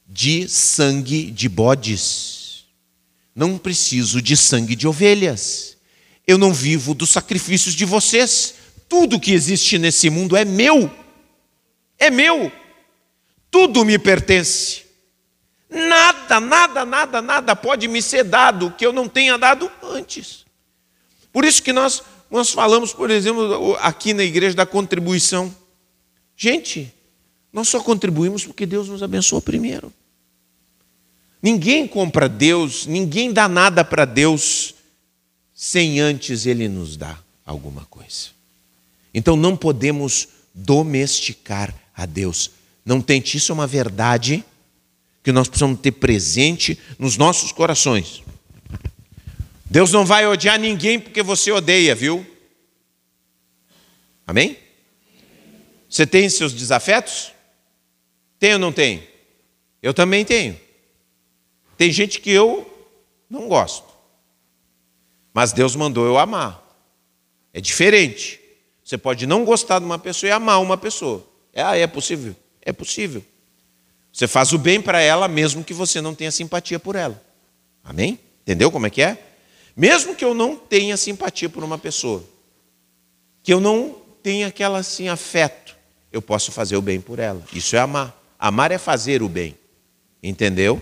de 0.09 0.49
sangue 0.49 1.31
de 1.31 1.51
bodes. 1.51 2.65
Não 3.37 3.59
preciso 3.59 4.23
de 4.23 4.35
sangue 4.35 4.75
de 4.75 4.89
ovelhas. 4.89 5.77
Eu 6.27 6.39
não 6.39 6.51
vivo 6.51 6.95
dos 6.95 7.11
sacrifícios 7.11 7.75
de 7.75 7.85
vocês. 7.85 8.55
Tudo 8.89 9.21
que 9.21 9.33
existe 9.33 9.77
nesse 9.77 10.09
mundo 10.09 10.35
é 10.35 10.47
meu. 10.47 10.91
É 11.99 12.09
meu. 12.09 12.51
Tudo 13.51 13.85
me 13.85 13.99
pertence. 13.99 14.85
Nada, 15.69 16.41
nada, 16.41 16.87
nada, 16.87 17.21
nada 17.21 17.55
pode 17.55 17.87
me 17.87 18.01
ser 18.01 18.25
dado 18.25 18.71
que 18.79 18.87
eu 18.87 18.95
não 18.95 19.07
tenha 19.07 19.37
dado 19.37 19.71
antes. 19.83 20.47
Por 21.31 21.45
isso 21.45 21.63
que 21.63 21.73
nós, 21.73 22.03
nós 22.31 22.49
falamos, 22.49 22.95
por 22.95 23.11
exemplo, 23.11 23.77
aqui 23.81 24.15
na 24.15 24.25
igreja 24.25 24.57
da 24.57 24.65
contribuição. 24.65 25.55
Gente, 26.37 26.93
nós 27.53 27.69
só 27.69 27.81
contribuímos 27.81 28.45
porque 28.45 28.67
Deus 28.67 28.89
nos 28.89 29.03
abençoou 29.03 29.43
primeiro. 29.43 29.93
Ninguém 31.43 31.87
compra 31.87 32.29
Deus, 32.29 32.87
ninguém 32.87 33.33
dá 33.33 33.49
nada 33.49 33.85
para 33.85 34.05
Deus 34.05 34.75
sem 35.53 36.01
antes 36.01 36.47
Ele 36.47 36.69
nos 36.69 36.97
dar 36.97 37.23
alguma 37.45 37.85
coisa. 37.87 38.31
Então 39.13 39.37
não 39.37 39.57
podemos 39.57 40.29
domesticar 40.55 41.75
a 41.95 42.07
Deus. 42.07 42.51
Não 42.85 43.01
tente, 43.01 43.37
isso 43.37 43.53
é 43.53 43.55
uma 43.55 43.67
verdade 43.67 44.45
que 45.23 45.33
nós 45.33 45.49
precisamos 45.49 45.81
ter 45.81 45.93
presente 45.93 46.79
nos 46.99 47.17
nossos 47.17 47.53
corações. 47.53 48.23
Deus 49.65 49.93
não 49.93 50.05
vai 50.05 50.27
odiar 50.27 50.59
ninguém 50.59 50.99
porque 50.99 51.23
você 51.23 51.51
odeia, 51.51 51.95
viu? 51.95 52.27
Amém? 54.27 54.59
Você 55.93 56.07
tem 56.07 56.27
seus 56.31 56.55
desafetos? 56.55 57.35
Tem 58.39 58.55
ou 58.55 58.59
não 58.59 58.73
tem? 58.73 59.07
Eu 59.83 59.93
também 59.93 60.25
tenho. 60.25 60.59
Tem 61.77 61.93
gente 61.93 62.19
que 62.19 62.31
eu 62.31 62.67
não 63.29 63.47
gosto. 63.47 63.93
Mas 65.35 65.53
Deus 65.53 65.77
mandou 65.77 66.07
eu 66.07 66.17
amar. 66.17 66.67
É 67.53 67.61
diferente. 67.61 68.41
Você 68.83 68.97
pode 68.97 69.27
não 69.27 69.45
gostar 69.45 69.81
de 69.81 69.85
uma 69.85 69.99
pessoa 69.99 70.31
e 70.31 70.33
amar 70.33 70.63
uma 70.63 70.79
pessoa. 70.79 71.29
É, 71.53 71.63
ah, 71.63 71.77
é 71.77 71.87
possível? 71.87 72.35
É 72.63 72.73
possível. 72.73 73.23
Você 74.11 74.27
faz 74.27 74.55
o 74.55 74.59
bem 74.59 74.81
para 74.81 75.03
ela 75.03 75.29
mesmo 75.29 75.63
que 75.63 75.75
você 75.75 76.01
não 76.01 76.15
tenha 76.15 76.31
simpatia 76.31 76.79
por 76.79 76.97
ela. 76.97 77.23
Amém? 77.85 78.19
Entendeu 78.41 78.73
como 78.73 78.87
é 78.87 78.91
que 78.91 79.03
é? 79.03 79.23
Mesmo 79.77 80.17
que 80.17 80.25
eu 80.25 80.33
não 80.33 80.57
tenha 80.57 80.97
simpatia 80.97 81.51
por 81.51 81.63
uma 81.63 81.77
pessoa, 81.77 82.25
que 83.43 83.53
eu 83.53 83.61
não 83.61 84.01
tenha 84.23 84.47
aquela 84.47 84.79
assim 84.79 85.09
afeto, 85.09 85.62
eu 86.13 86.21
posso 86.21 86.53
fazer 86.53 86.77
o 86.77 86.83
bem 86.83 87.01
por 87.01 87.19
ela. 87.19 87.43
Isso 87.53 87.75
é 87.75 87.79
amar. 87.79 88.17
Amar 88.39 88.71
é 88.71 88.79
fazer 88.79 89.23
o 89.23 89.29
bem. 89.29 89.57
Entendeu? 90.23 90.81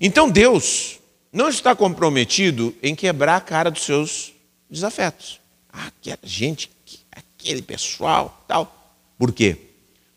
Então 0.00 0.30
Deus 0.30 0.98
não 1.32 1.48
está 1.48 1.74
comprometido 1.76 2.74
em 2.82 2.94
quebrar 2.94 3.36
a 3.36 3.40
cara 3.40 3.70
dos 3.70 3.84
seus 3.84 4.32
desafetos. 4.70 5.40
Ah, 5.72 5.88
aquela 5.88 6.18
gente, 6.22 6.70
aquele 7.12 7.62
pessoal, 7.62 8.44
tal. 8.48 8.94
Por 9.18 9.32
quê? 9.32 9.56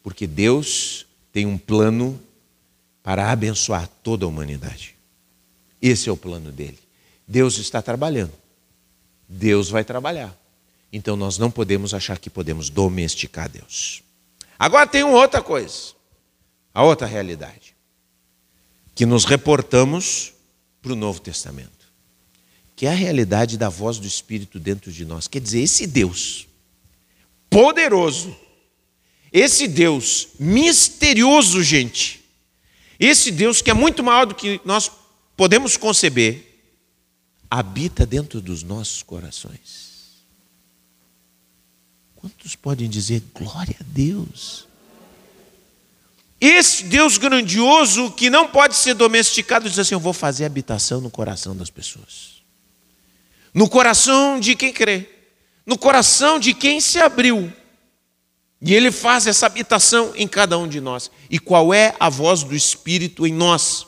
Porque 0.01 0.25
Deus 0.25 1.05
tem 1.31 1.45
um 1.45 1.57
plano 1.57 2.19
para 3.03 3.31
abençoar 3.31 3.87
toda 4.01 4.25
a 4.25 4.27
humanidade. 4.27 4.95
Esse 5.81 6.09
é 6.09 6.11
o 6.11 6.17
plano 6.17 6.51
dele. 6.51 6.79
Deus 7.27 7.57
está 7.57 7.81
trabalhando. 7.81 8.33
Deus 9.27 9.69
vai 9.69 9.83
trabalhar. 9.83 10.35
Então 10.91 11.15
nós 11.15 11.37
não 11.37 11.51
podemos 11.51 11.93
achar 11.93 12.17
que 12.17 12.29
podemos 12.29 12.69
domesticar 12.69 13.49
Deus. 13.49 14.01
Agora 14.59 14.85
tem 14.85 15.03
uma 15.03 15.17
outra 15.17 15.41
coisa, 15.41 15.93
a 16.73 16.83
outra 16.83 17.07
realidade 17.07 17.73
que 18.93 19.05
nos 19.05 19.23
reportamos 19.23 20.33
para 20.81 20.91
o 20.91 20.95
Novo 20.95 21.21
Testamento, 21.21 21.87
que 22.75 22.85
é 22.85 22.89
a 22.89 22.93
realidade 22.93 23.57
da 23.57 23.69
voz 23.69 23.97
do 23.97 24.05
Espírito 24.05 24.59
dentro 24.59 24.91
de 24.91 25.05
nós. 25.05 25.25
Quer 25.25 25.39
dizer, 25.39 25.61
esse 25.61 25.87
Deus 25.87 26.45
poderoso, 27.49 28.35
esse 29.31 29.69
Deus 29.69 30.27
misterioso, 30.37 31.63
gente, 31.63 32.21
esse 32.99 33.31
Deus 33.31 33.61
que 33.61 33.71
é 33.71 33.73
muito 33.73 34.03
maior 34.03 34.25
do 34.25 34.35
que 34.35 34.59
nós 34.65 34.91
podemos 35.37 35.77
conceber, 35.77 36.61
habita 37.49 38.05
dentro 38.05 38.41
dos 38.41 38.63
nossos 38.63 39.01
corações. 39.01 39.88
Quantos 42.19 42.53
podem 42.53 42.89
dizer 42.89 43.23
glória 43.33 43.77
a 43.79 43.83
Deus? 43.87 44.67
Esse 46.39 46.83
Deus 46.83 47.17
grandioso 47.17 48.11
que 48.11 48.29
não 48.29 48.45
pode 48.45 48.75
ser 48.75 48.93
domesticado, 48.93 49.69
diz 49.69 49.79
assim: 49.79 49.95
Eu 49.95 50.01
vou 50.01 50.11
fazer 50.11 50.43
habitação 50.43 50.99
no 50.99 51.09
coração 51.09 51.55
das 51.55 51.69
pessoas, 51.69 52.43
no 53.53 53.69
coração 53.69 54.37
de 54.37 54.53
quem 54.53 54.73
crê, 54.73 55.09
no 55.65 55.77
coração 55.77 56.39
de 56.39 56.53
quem 56.53 56.81
se 56.81 56.99
abriu. 56.99 57.53
E 58.61 58.73
Ele 58.73 58.91
faz 58.91 59.25
essa 59.25 59.45
habitação 59.45 60.11
em 60.13 60.27
cada 60.27 60.57
um 60.57 60.67
de 60.67 60.81
nós. 60.81 61.09
E 61.29 61.39
qual 61.39 61.73
é 61.73 61.95
a 61.97 62.09
voz 62.09 62.43
do 62.43 62.53
Espírito 62.53 63.25
em 63.25 63.31
nós? 63.31 63.87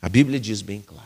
A 0.00 0.08
Bíblia 0.08 0.40
diz 0.40 0.62
bem 0.62 0.80
claro. 0.80 1.02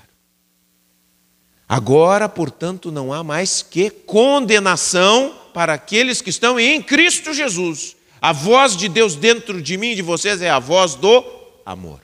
Agora, 1.69 2.29
portanto, 2.29 2.93
não 2.93 3.13
há 3.13 3.25
mais 3.25 3.61
que 3.61 3.91
condenação 3.91 5.46
para 5.57 5.73
aqueles 5.73 6.21
que 6.21 6.29
estão 6.29 6.61
em 6.61 6.83
Cristo 6.83 7.33
Jesus 7.33 7.97
a 8.21 8.31
voz 8.31 8.77
de 8.77 8.91
Deus 8.91 9.17
dentro 9.17 9.63
de 9.63 9.79
mim 9.79 9.93
e 9.93 9.95
de 9.95 10.03
vocês 10.03 10.43
é 10.43 10.51
a 10.51 10.59
voz 10.59 10.95
do 10.95 11.25
amor. 11.65 11.99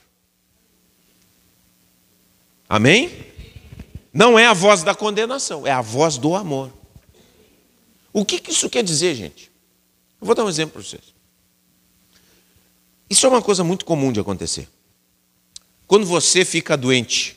Amém? 2.66 3.26
Não 4.10 4.38
é 4.38 4.46
a 4.46 4.54
voz 4.54 4.82
da 4.82 4.94
condenação, 4.94 5.66
é 5.66 5.70
a 5.70 5.82
voz 5.82 6.16
do 6.16 6.34
amor. 6.34 6.72
O 8.10 8.24
que 8.24 8.42
isso 8.50 8.70
quer 8.70 8.82
dizer, 8.82 9.14
gente? 9.14 9.52
Eu 10.18 10.26
vou 10.26 10.34
dar 10.34 10.44
um 10.44 10.48
exemplo 10.48 10.72
para 10.72 10.82
vocês. 10.82 11.12
Isso 13.10 13.26
é 13.26 13.28
uma 13.28 13.42
coisa 13.42 13.62
muito 13.62 13.84
comum 13.84 14.10
de 14.10 14.20
acontecer. 14.20 14.66
Quando 15.86 16.06
você 16.06 16.42
fica 16.42 16.74
doente, 16.74 17.36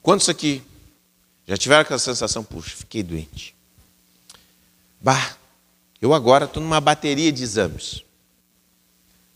quantos 0.00 0.30
aqui 0.30 0.62
já 1.46 1.58
tiveram 1.58 1.82
aquela 1.82 1.98
sensação, 1.98 2.42
puxa, 2.42 2.74
fiquei 2.74 3.02
doente? 3.02 3.54
Bah, 5.04 5.36
eu 6.00 6.14
agora 6.14 6.46
estou 6.46 6.62
numa 6.62 6.80
bateria 6.80 7.30
de 7.30 7.42
exames. 7.42 8.02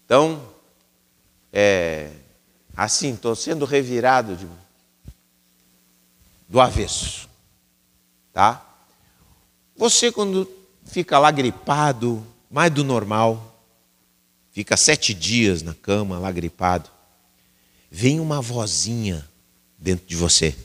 Então, 0.02 0.42
é, 1.52 2.10
assim, 2.74 3.12
estou 3.12 3.36
sendo 3.36 3.66
revirado. 3.66 4.34
De... 4.34 4.48
do 6.48 6.58
avesso. 6.58 7.28
Tá? 8.32 8.64
Você, 9.76 10.10
quando 10.10 10.50
fica 10.86 11.18
lá 11.18 11.30
gripado, 11.30 12.26
mais 12.50 12.72
do 12.72 12.82
normal, 12.82 13.62
fica 14.50 14.74
sete 14.74 15.12
dias 15.12 15.60
na 15.60 15.74
cama, 15.74 16.18
lá 16.18 16.32
gripado, 16.32 16.88
vem 17.90 18.20
uma 18.20 18.40
vozinha 18.40 19.28
dentro 19.76 20.06
de 20.06 20.16
você. 20.16 20.56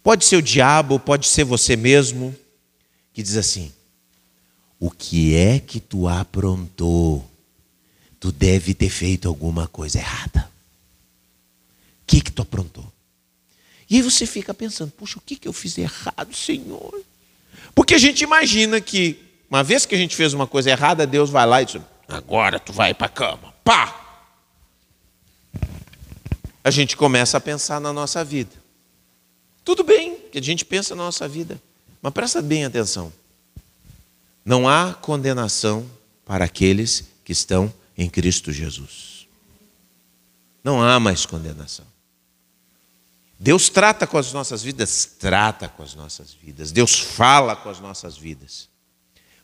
Pode 0.00 0.24
ser 0.24 0.36
o 0.36 0.42
diabo, 0.42 1.00
pode 1.00 1.26
ser 1.26 1.42
você 1.42 1.74
mesmo, 1.74 2.32
que 3.12 3.22
diz 3.22 3.36
assim: 3.36 3.72
O 4.78 4.90
que 4.90 5.34
é 5.34 5.58
que 5.58 5.80
tu 5.80 6.08
aprontou? 6.08 7.28
Tu 8.18 8.30
deve 8.30 8.74
ter 8.74 8.88
feito 8.88 9.28
alguma 9.28 9.66
coisa 9.66 9.98
errada. 9.98 10.50
O 12.02 12.06
que 12.06 12.20
que 12.20 12.30
tu 12.30 12.42
aprontou? 12.42 12.90
E 13.88 13.96
aí 13.96 14.02
você 14.02 14.26
fica 14.26 14.54
pensando: 14.54 14.90
Puxa, 14.92 15.18
o 15.18 15.22
que 15.22 15.36
que 15.36 15.48
eu 15.48 15.52
fiz 15.52 15.76
errado, 15.76 16.34
Senhor? 16.34 17.02
Porque 17.74 17.94
a 17.94 17.98
gente 17.98 18.22
imagina 18.22 18.80
que, 18.80 19.18
uma 19.50 19.62
vez 19.62 19.84
que 19.86 19.94
a 19.94 19.98
gente 19.98 20.16
fez 20.16 20.32
uma 20.32 20.46
coisa 20.46 20.70
errada, 20.70 21.06
Deus 21.06 21.30
vai 21.30 21.46
lá 21.46 21.62
e 21.62 21.66
diz: 21.66 21.82
Agora 22.08 22.58
tu 22.58 22.72
vai 22.72 22.94
para 22.94 23.06
a 23.06 23.10
cama. 23.10 23.54
Pá! 23.64 23.98
A 26.64 26.70
gente 26.70 26.96
começa 26.96 27.36
a 27.38 27.40
pensar 27.40 27.80
na 27.80 27.92
nossa 27.92 28.24
vida. 28.24 28.52
Tudo 29.64 29.82
bem 29.82 30.16
que 30.30 30.38
a 30.38 30.42
gente 30.42 30.64
pensa 30.64 30.94
na 30.94 31.04
nossa 31.04 31.26
vida, 31.28 31.60
mas 32.02 32.12
presta 32.12 32.42
bem 32.42 32.64
atenção. 32.64 33.12
Não 34.44 34.68
há 34.68 34.92
condenação 34.92 35.88
para 36.26 36.44
aqueles 36.44 37.04
que 37.24 37.32
estão 37.32 37.72
em 37.96 38.10
Cristo 38.10 38.52
Jesus. 38.52 39.28
Não 40.64 40.82
há 40.82 40.98
mais 40.98 41.24
condenação. 41.24 41.86
Deus 43.38 43.68
trata 43.68 44.06
com 44.06 44.18
as 44.18 44.32
nossas 44.32 44.62
vidas, 44.62 45.04
trata 45.18 45.68
com 45.68 45.82
as 45.82 45.94
nossas 45.94 46.32
vidas. 46.32 46.70
Deus 46.70 46.98
fala 46.98 47.56
com 47.56 47.68
as 47.68 47.80
nossas 47.80 48.16
vidas. 48.16 48.68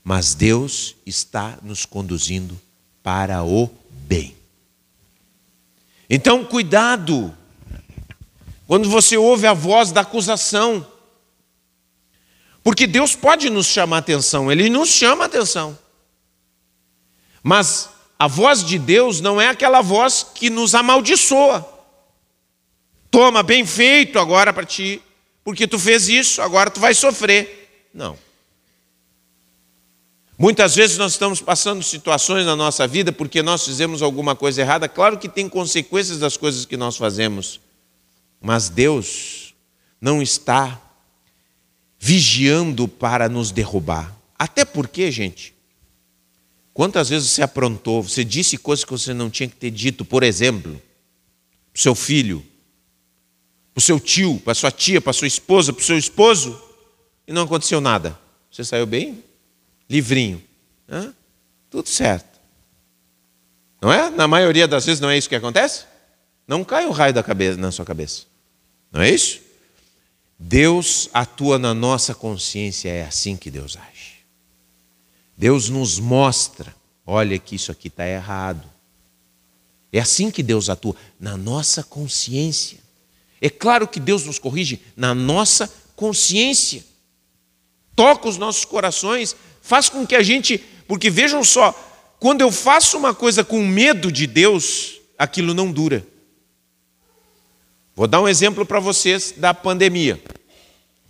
Mas 0.04 0.34
Deus 0.34 0.96
está 1.04 1.58
nos 1.62 1.84
conduzindo 1.84 2.60
para 3.02 3.42
o 3.42 3.70
bem. 3.88 4.36
Então, 6.08 6.44
cuidado 6.44 7.36
quando 8.66 8.88
você 8.88 9.16
ouve 9.16 9.46
a 9.46 9.52
voz 9.52 9.90
da 9.90 10.02
acusação. 10.02 10.86
Porque 12.68 12.86
Deus 12.86 13.16
pode 13.16 13.48
nos 13.48 13.66
chamar 13.66 13.96
atenção, 13.96 14.52
Ele 14.52 14.68
nos 14.68 14.90
chama 14.90 15.24
atenção. 15.24 15.78
Mas 17.42 17.88
a 18.18 18.26
voz 18.28 18.62
de 18.62 18.78
Deus 18.78 19.22
não 19.22 19.40
é 19.40 19.48
aquela 19.48 19.80
voz 19.80 20.26
que 20.34 20.50
nos 20.50 20.74
amaldiçoa. 20.74 21.66
Toma, 23.10 23.42
bem 23.42 23.64
feito 23.64 24.18
agora 24.18 24.52
para 24.52 24.66
ti, 24.66 25.00
porque 25.42 25.66
tu 25.66 25.78
fez 25.78 26.10
isso, 26.10 26.42
agora 26.42 26.68
tu 26.68 26.78
vai 26.78 26.92
sofrer. 26.92 27.88
Não. 27.94 28.18
Muitas 30.36 30.76
vezes 30.76 30.98
nós 30.98 31.12
estamos 31.12 31.40
passando 31.40 31.82
situações 31.82 32.44
na 32.44 32.54
nossa 32.54 32.86
vida 32.86 33.10
porque 33.10 33.42
nós 33.42 33.64
fizemos 33.64 34.02
alguma 34.02 34.36
coisa 34.36 34.60
errada. 34.60 34.86
Claro 34.90 35.16
que 35.16 35.26
tem 35.30 35.48
consequências 35.48 36.18
das 36.18 36.36
coisas 36.36 36.66
que 36.66 36.76
nós 36.76 36.98
fazemos. 36.98 37.62
Mas 38.42 38.68
Deus 38.68 39.54
não 39.98 40.20
está 40.20 40.78
vigiando 41.98 42.86
para 42.86 43.28
nos 43.28 43.50
derrubar. 43.50 44.16
Até 44.38 44.64
porque, 44.64 45.10
gente, 45.10 45.54
quantas 46.72 47.08
vezes 47.08 47.30
você 47.30 47.42
aprontou, 47.42 48.02
você 48.02 48.24
disse 48.24 48.56
coisas 48.56 48.84
que 48.84 48.92
você 48.92 49.12
não 49.12 49.28
tinha 49.28 49.48
que 49.48 49.56
ter 49.56 49.70
dito, 49.70 50.04
por 50.04 50.22
exemplo, 50.22 50.80
para 51.72 51.78
o 51.78 51.82
seu 51.82 51.94
filho, 51.94 52.44
para 53.74 53.80
o 53.80 53.84
seu 53.84 53.98
tio, 53.98 54.40
para 54.40 54.52
a 54.52 54.54
sua 54.54 54.70
tia, 54.70 55.00
para 55.00 55.10
a 55.10 55.14
sua 55.14 55.26
esposa, 55.26 55.72
para 55.72 55.82
o 55.82 55.84
seu 55.84 55.98
esposo, 55.98 56.60
e 57.26 57.32
não 57.32 57.42
aconteceu 57.42 57.80
nada. 57.80 58.18
Você 58.50 58.64
saiu 58.64 58.86
bem? 58.86 59.22
Livrinho. 59.90 60.42
Tudo 61.68 61.88
certo. 61.88 62.38
Não 63.80 63.92
é? 63.92 64.10
Na 64.10 64.26
maioria 64.26 64.66
das 64.66 64.86
vezes 64.86 65.00
não 65.00 65.10
é 65.10 65.18
isso 65.18 65.28
que 65.28 65.34
acontece? 65.34 65.84
Não 66.46 66.64
cai 66.64 66.86
um 66.86 66.90
raio 66.90 67.12
da 67.12 67.22
cabeça, 67.22 67.58
na 67.58 67.70
sua 67.70 67.84
cabeça. 67.84 68.22
Não 68.90 69.02
é 69.02 69.10
isso? 69.10 69.40
Deus 70.38 71.10
atua 71.12 71.58
na 71.58 71.74
nossa 71.74 72.14
consciência, 72.14 72.88
é 72.88 73.04
assim 73.04 73.36
que 73.36 73.50
Deus 73.50 73.76
age. 73.76 74.18
Deus 75.36 75.68
nos 75.68 75.98
mostra, 75.98 76.74
olha 77.04 77.38
que 77.38 77.56
isso 77.56 77.72
aqui 77.72 77.88
está 77.88 78.06
errado. 78.06 78.68
É 79.92 79.98
assim 79.98 80.30
que 80.30 80.42
Deus 80.42 80.68
atua, 80.68 80.94
na 81.18 81.36
nossa 81.36 81.82
consciência. 81.82 82.78
É 83.40 83.50
claro 83.50 83.88
que 83.88 83.98
Deus 83.98 84.24
nos 84.24 84.38
corrige 84.38 84.80
na 84.96 85.14
nossa 85.14 85.72
consciência. 85.96 86.84
Toca 87.96 88.28
os 88.28 88.36
nossos 88.36 88.64
corações, 88.64 89.34
faz 89.60 89.88
com 89.88 90.06
que 90.06 90.14
a 90.14 90.22
gente. 90.22 90.58
Porque 90.86 91.10
vejam 91.10 91.42
só, 91.42 91.72
quando 92.20 92.42
eu 92.42 92.52
faço 92.52 92.96
uma 92.96 93.14
coisa 93.14 93.42
com 93.42 93.64
medo 93.64 94.12
de 94.12 94.26
Deus, 94.26 95.00
aquilo 95.18 95.54
não 95.54 95.72
dura. 95.72 96.06
Vou 97.98 98.06
dar 98.06 98.20
um 98.20 98.28
exemplo 98.28 98.64
para 98.64 98.78
vocês 98.78 99.34
da 99.36 99.52
pandemia. 99.52 100.22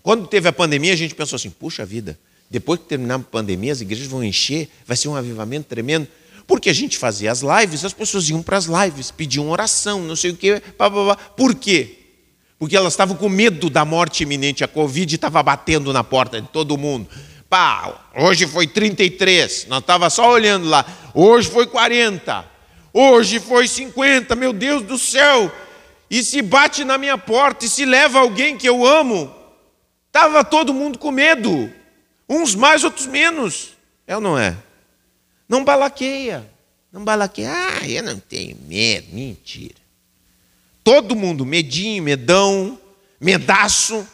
Quando 0.02 0.26
teve 0.26 0.48
a 0.48 0.52
pandemia, 0.54 0.94
a 0.94 0.96
gente 0.96 1.14
pensou 1.14 1.36
assim: 1.36 1.50
puxa 1.50 1.84
vida, 1.84 2.18
depois 2.50 2.80
que 2.80 2.86
terminar 2.86 3.16
a 3.16 3.18
pandemia, 3.18 3.74
as 3.74 3.82
igrejas 3.82 4.06
vão 4.06 4.24
encher, 4.24 4.70
vai 4.86 4.96
ser 4.96 5.08
um 5.08 5.14
avivamento 5.14 5.68
tremendo. 5.68 6.08
Porque 6.46 6.70
a 6.70 6.72
gente 6.72 6.96
fazia 6.96 7.30
as 7.30 7.42
lives, 7.42 7.84
as 7.84 7.92
pessoas 7.92 8.30
iam 8.30 8.42
para 8.42 8.56
as 8.56 8.64
lives, 8.64 9.10
pediam 9.10 9.50
oração, 9.50 10.00
não 10.00 10.16
sei 10.16 10.30
o 10.30 10.36
quê. 10.38 10.62
Pá, 10.78 10.90
pá, 10.90 11.14
pá. 11.14 11.16
Por 11.36 11.54
quê? 11.54 11.98
Porque 12.58 12.74
elas 12.74 12.94
estavam 12.94 13.18
com 13.18 13.28
medo 13.28 13.68
da 13.68 13.84
morte 13.84 14.22
iminente, 14.22 14.64
a 14.64 14.68
Covid 14.68 15.14
estava 15.14 15.42
batendo 15.42 15.92
na 15.92 16.02
porta 16.02 16.40
de 16.40 16.48
todo 16.48 16.78
mundo. 16.78 17.06
Pá, 17.50 18.08
hoje 18.16 18.46
foi 18.46 18.66
33, 18.66 19.66
nós 19.68 19.80
estava 19.80 20.08
só 20.08 20.32
olhando 20.32 20.66
lá. 20.66 20.86
Hoje 21.12 21.50
foi 21.50 21.66
40, 21.66 22.46
hoje 22.94 23.40
foi 23.40 23.68
50, 23.68 24.34
meu 24.34 24.54
Deus 24.54 24.82
do 24.84 24.96
céu 24.96 25.52
e 26.10 26.22
se 26.22 26.40
bate 26.40 26.84
na 26.84 26.96
minha 26.96 27.18
porta 27.18 27.64
e 27.64 27.68
se 27.68 27.84
leva 27.84 28.18
alguém 28.18 28.56
que 28.56 28.68
eu 28.68 28.86
amo, 28.86 29.34
estava 30.06 30.42
todo 30.42 30.72
mundo 30.72 30.98
com 30.98 31.10
medo, 31.10 31.72
uns 32.28 32.54
mais, 32.54 32.84
outros 32.84 33.06
menos. 33.06 33.70
É 34.06 34.14
ou 34.14 34.22
não 34.22 34.38
é? 34.38 34.56
Não 35.48 35.64
balaqueia, 35.64 36.48
não 36.90 37.04
balaqueia. 37.04 37.50
Ah, 37.52 37.88
eu 37.88 38.02
não 38.02 38.18
tenho 38.18 38.56
medo, 38.66 39.08
mentira. 39.12 39.76
Todo 40.82 41.14
mundo, 41.14 41.44
medinho, 41.44 42.02
medão, 42.02 42.78
medaço. 43.20 44.06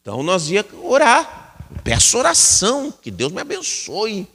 Então 0.00 0.22
nós 0.22 0.50
ia 0.50 0.64
orar. 0.82 1.38
Peço 1.84 2.18
oração, 2.18 2.90
que 2.90 3.10
Deus 3.10 3.30
me 3.30 3.40
abençoe. 3.40 4.26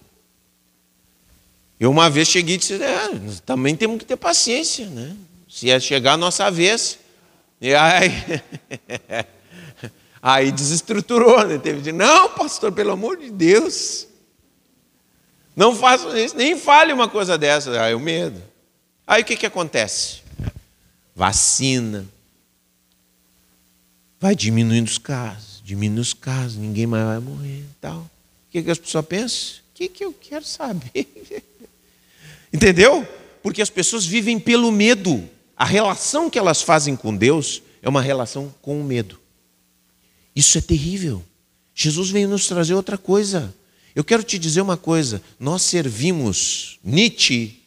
Eu 1.79 1.91
uma 1.91 2.09
vez 2.09 2.27
cheguei 2.27 2.55
e 2.55 2.57
disse, 2.57 2.81
é, 2.81 3.09
também 3.45 3.75
temos 3.75 3.97
que 3.97 4.05
ter 4.05 4.15
paciência, 4.15 4.87
né? 4.87 5.15
Se 5.55 5.67
ia 5.67 5.79
chegar 5.79 6.13
a 6.13 6.17
nossa 6.17 6.51
vez. 6.51 6.99
E 7.61 7.73
aí, 7.73 8.11
aí 10.21 10.51
desestruturou, 10.51 11.47
né? 11.47 11.57
Teve 11.57 11.79
de, 11.79 11.93
não, 11.93 12.29
pastor, 12.31 12.73
pelo 12.73 12.91
amor 12.91 13.15
de 13.15 13.31
Deus, 13.31 14.05
não 15.55 15.73
faça 15.73 16.19
isso, 16.19 16.35
nem 16.35 16.59
fale 16.59 16.91
uma 16.91 17.07
coisa 17.07 17.37
dessa. 17.37 17.81
Aí 17.81 17.95
o 17.95 17.99
medo. 18.01 18.43
Aí 19.07 19.21
o 19.21 19.25
que, 19.25 19.37
que 19.37 19.45
acontece? 19.45 20.23
Vacina. 21.15 22.05
Vai 24.19 24.35
diminuindo 24.35 24.89
os 24.89 24.97
casos, 24.97 25.61
diminui 25.63 26.01
os 26.01 26.13
casos, 26.13 26.57
ninguém 26.57 26.85
mais 26.85 27.05
vai 27.05 27.19
morrer 27.19 27.63
tal. 27.79 27.99
O 27.99 28.09
que, 28.51 28.61
que 28.61 28.71
as 28.71 28.77
pessoas 28.77 29.05
pensam? 29.05 29.59
O 29.71 29.75
que, 29.75 29.87
que 29.87 30.03
eu 30.03 30.11
quero 30.11 30.43
saber? 30.43 31.07
Entendeu? 32.51 33.07
Porque 33.41 33.61
as 33.61 33.69
pessoas 33.69 34.05
vivem 34.05 34.37
pelo 34.37 34.69
medo. 34.69 35.29
A 35.57 35.65
relação 35.65 36.29
que 36.29 36.37
elas 36.37 36.61
fazem 36.61 36.95
com 36.95 37.15
Deus 37.15 37.61
é 37.81 37.87
uma 37.87 38.01
relação 38.01 38.53
com 38.61 38.79
o 38.79 38.83
medo. 38.83 39.19
Isso 40.35 40.57
é 40.57 40.61
terrível. 40.61 41.23
Jesus 41.73 42.09
veio 42.09 42.27
nos 42.27 42.47
trazer 42.47 42.73
outra 42.73 42.97
coisa. 42.97 43.53
Eu 43.95 44.03
quero 44.03 44.23
te 44.23 44.37
dizer 44.37 44.61
uma 44.61 44.75
coisa: 44.75 45.21
nós 45.39 45.61
servimos. 45.61 46.77
Nietzsche 46.83 47.61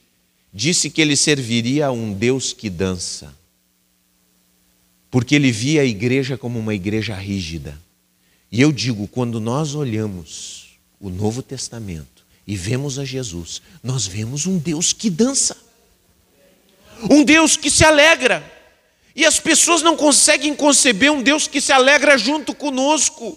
disse 0.53 0.91
que 0.91 1.01
ele 1.01 1.16
serviria 1.16 1.86
a 1.86 1.93
um 1.93 2.12
Deus 2.12 2.53
que 2.53 2.68
dança, 2.68 3.34
porque 5.11 5.34
ele 5.34 5.51
via 5.51 5.82
a 5.82 5.84
igreja 5.84 6.36
como 6.36 6.59
uma 6.59 6.74
igreja 6.74 7.14
rígida. 7.14 7.80
E 8.51 8.61
eu 8.61 8.72
digo, 8.72 9.07
quando 9.07 9.41
nós 9.41 9.74
olhamos 9.74 10.78
o 10.99 11.11
Novo 11.11 11.43
Testamento 11.43 12.26
e 12.47 12.57
vemos 12.57 12.99
a 12.99 13.05
Jesus, 13.05 13.61
nós 13.82 14.07
vemos 14.07 14.47
um 14.47 14.59
Deus 14.59 14.93
que 14.93 15.11
dança 15.11 15.57
um 17.11 17.22
Deus 17.22 17.57
que 17.57 17.70
se 17.70 17.84
alegra. 17.84 18.42
E 19.14 19.24
as 19.26 19.40
pessoas 19.40 19.82
não 19.82 19.96
conseguem 19.96 20.55
conceber 20.55 21.11
um 21.11 21.22
Deus 21.22 21.46
que 21.46 21.61
se 21.61 21.72
alegra 21.72 22.16
junto 22.16 22.55
conosco. 22.55 23.36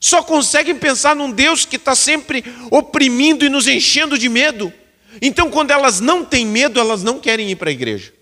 Só 0.00 0.22
conseguem 0.22 0.74
pensar 0.76 1.14
num 1.14 1.30
Deus 1.30 1.64
que 1.64 1.76
está 1.76 1.94
sempre 1.94 2.44
oprimindo 2.70 3.44
e 3.44 3.48
nos 3.48 3.68
enchendo 3.68 4.18
de 4.18 4.28
medo. 4.28 4.72
Então, 5.20 5.50
quando 5.50 5.70
elas 5.70 6.00
não 6.00 6.24
têm 6.24 6.46
medo, 6.46 6.80
elas 6.80 7.02
não 7.02 7.20
querem 7.20 7.50
ir 7.50 7.56
para 7.56 7.68
a 7.68 7.72
igreja. 7.72 8.12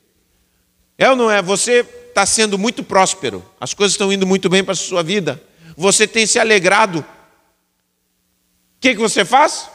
É 0.98 1.08
ou 1.08 1.16
não 1.16 1.30
é? 1.30 1.40
Você 1.40 1.86
está 2.08 2.26
sendo 2.26 2.58
muito 2.58 2.82
próspero, 2.82 3.42
as 3.58 3.72
coisas 3.72 3.94
estão 3.94 4.12
indo 4.12 4.26
muito 4.26 4.50
bem 4.50 4.62
para 4.62 4.72
a 4.72 4.76
sua 4.76 5.02
vida, 5.02 5.42
você 5.76 6.06
tem 6.06 6.26
se 6.26 6.38
alegrado. 6.38 6.98
O 6.98 7.04
que, 8.80 8.94
que 8.94 9.00
você 9.00 9.24
faz? 9.24 9.70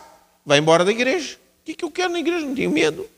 Vai 0.46 0.60
embora 0.60 0.86
da 0.86 0.92
igreja. 0.92 1.38
O 1.62 1.66
que, 1.66 1.74
que 1.74 1.86
eu 1.86 1.90
quero 1.90 2.12
na 2.12 2.20
igreja? 2.20 2.46
Não 2.46 2.54
tenho 2.54 2.70
medo. 2.70 3.10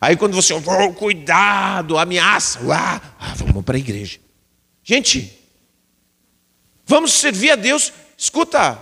Aí 0.00 0.16
quando 0.16 0.34
você, 0.34 0.54
oh, 0.54 0.92
cuidado, 0.94 1.98
ameaça, 1.98 2.60
ah, 2.72 3.00
ah 3.18 3.34
vamos 3.36 3.64
para 3.64 3.76
a 3.76 3.78
igreja. 3.78 4.18
Gente, 4.82 5.30
vamos 6.86 7.12
servir 7.12 7.50
a 7.50 7.56
Deus. 7.56 7.92
Escuta, 8.16 8.78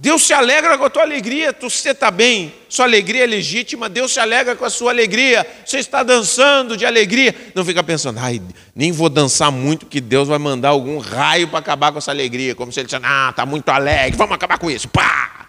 Deus 0.00 0.22
se 0.22 0.32
alegra 0.32 0.78
com 0.78 0.84
a 0.84 0.90
tua 0.90 1.02
alegria, 1.02 1.54
você 1.60 1.90
está 1.90 2.10
bem, 2.10 2.54
sua 2.70 2.86
alegria 2.86 3.24
é 3.24 3.26
legítima, 3.26 3.86
Deus 3.86 4.14
se 4.14 4.18
alegra 4.18 4.56
com 4.56 4.64
a 4.64 4.70
sua 4.70 4.92
alegria, 4.92 5.46
você 5.62 5.78
está 5.78 6.02
dançando 6.02 6.74
de 6.74 6.86
alegria. 6.86 7.34
Não 7.54 7.64
fica 7.64 7.82
pensando, 7.82 8.18
ai, 8.18 8.40
nem 8.74 8.92
vou 8.92 9.10
dançar 9.10 9.52
muito, 9.52 9.84
que 9.84 10.00
Deus 10.00 10.26
vai 10.26 10.38
mandar 10.38 10.70
algum 10.70 10.98
raio 10.98 11.48
para 11.48 11.58
acabar 11.58 11.92
com 11.92 11.98
essa 11.98 12.10
alegria, 12.10 12.54
como 12.54 12.72
se 12.72 12.80
ele 12.80 12.86
dissesse, 12.86 13.04
ah, 13.04 13.28
está 13.28 13.44
muito 13.44 13.68
alegre, 13.68 14.16
vamos 14.16 14.34
acabar 14.34 14.58
com 14.58 14.70
isso, 14.70 14.88
pá! 14.88 15.48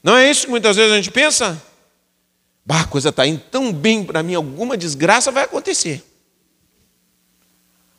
Não 0.00 0.16
é 0.16 0.30
isso 0.30 0.44
que 0.44 0.50
muitas 0.50 0.76
vezes 0.76 0.92
a 0.92 0.96
gente 0.96 1.10
pensa? 1.10 1.71
Bah, 2.64 2.82
a 2.82 2.86
coisa 2.86 3.08
está 3.08 3.26
indo 3.26 3.42
tão 3.50 3.72
bem 3.72 4.04
para 4.04 4.22
mim, 4.22 4.34
alguma 4.34 4.76
desgraça 4.76 5.30
vai 5.30 5.44
acontecer. 5.44 6.04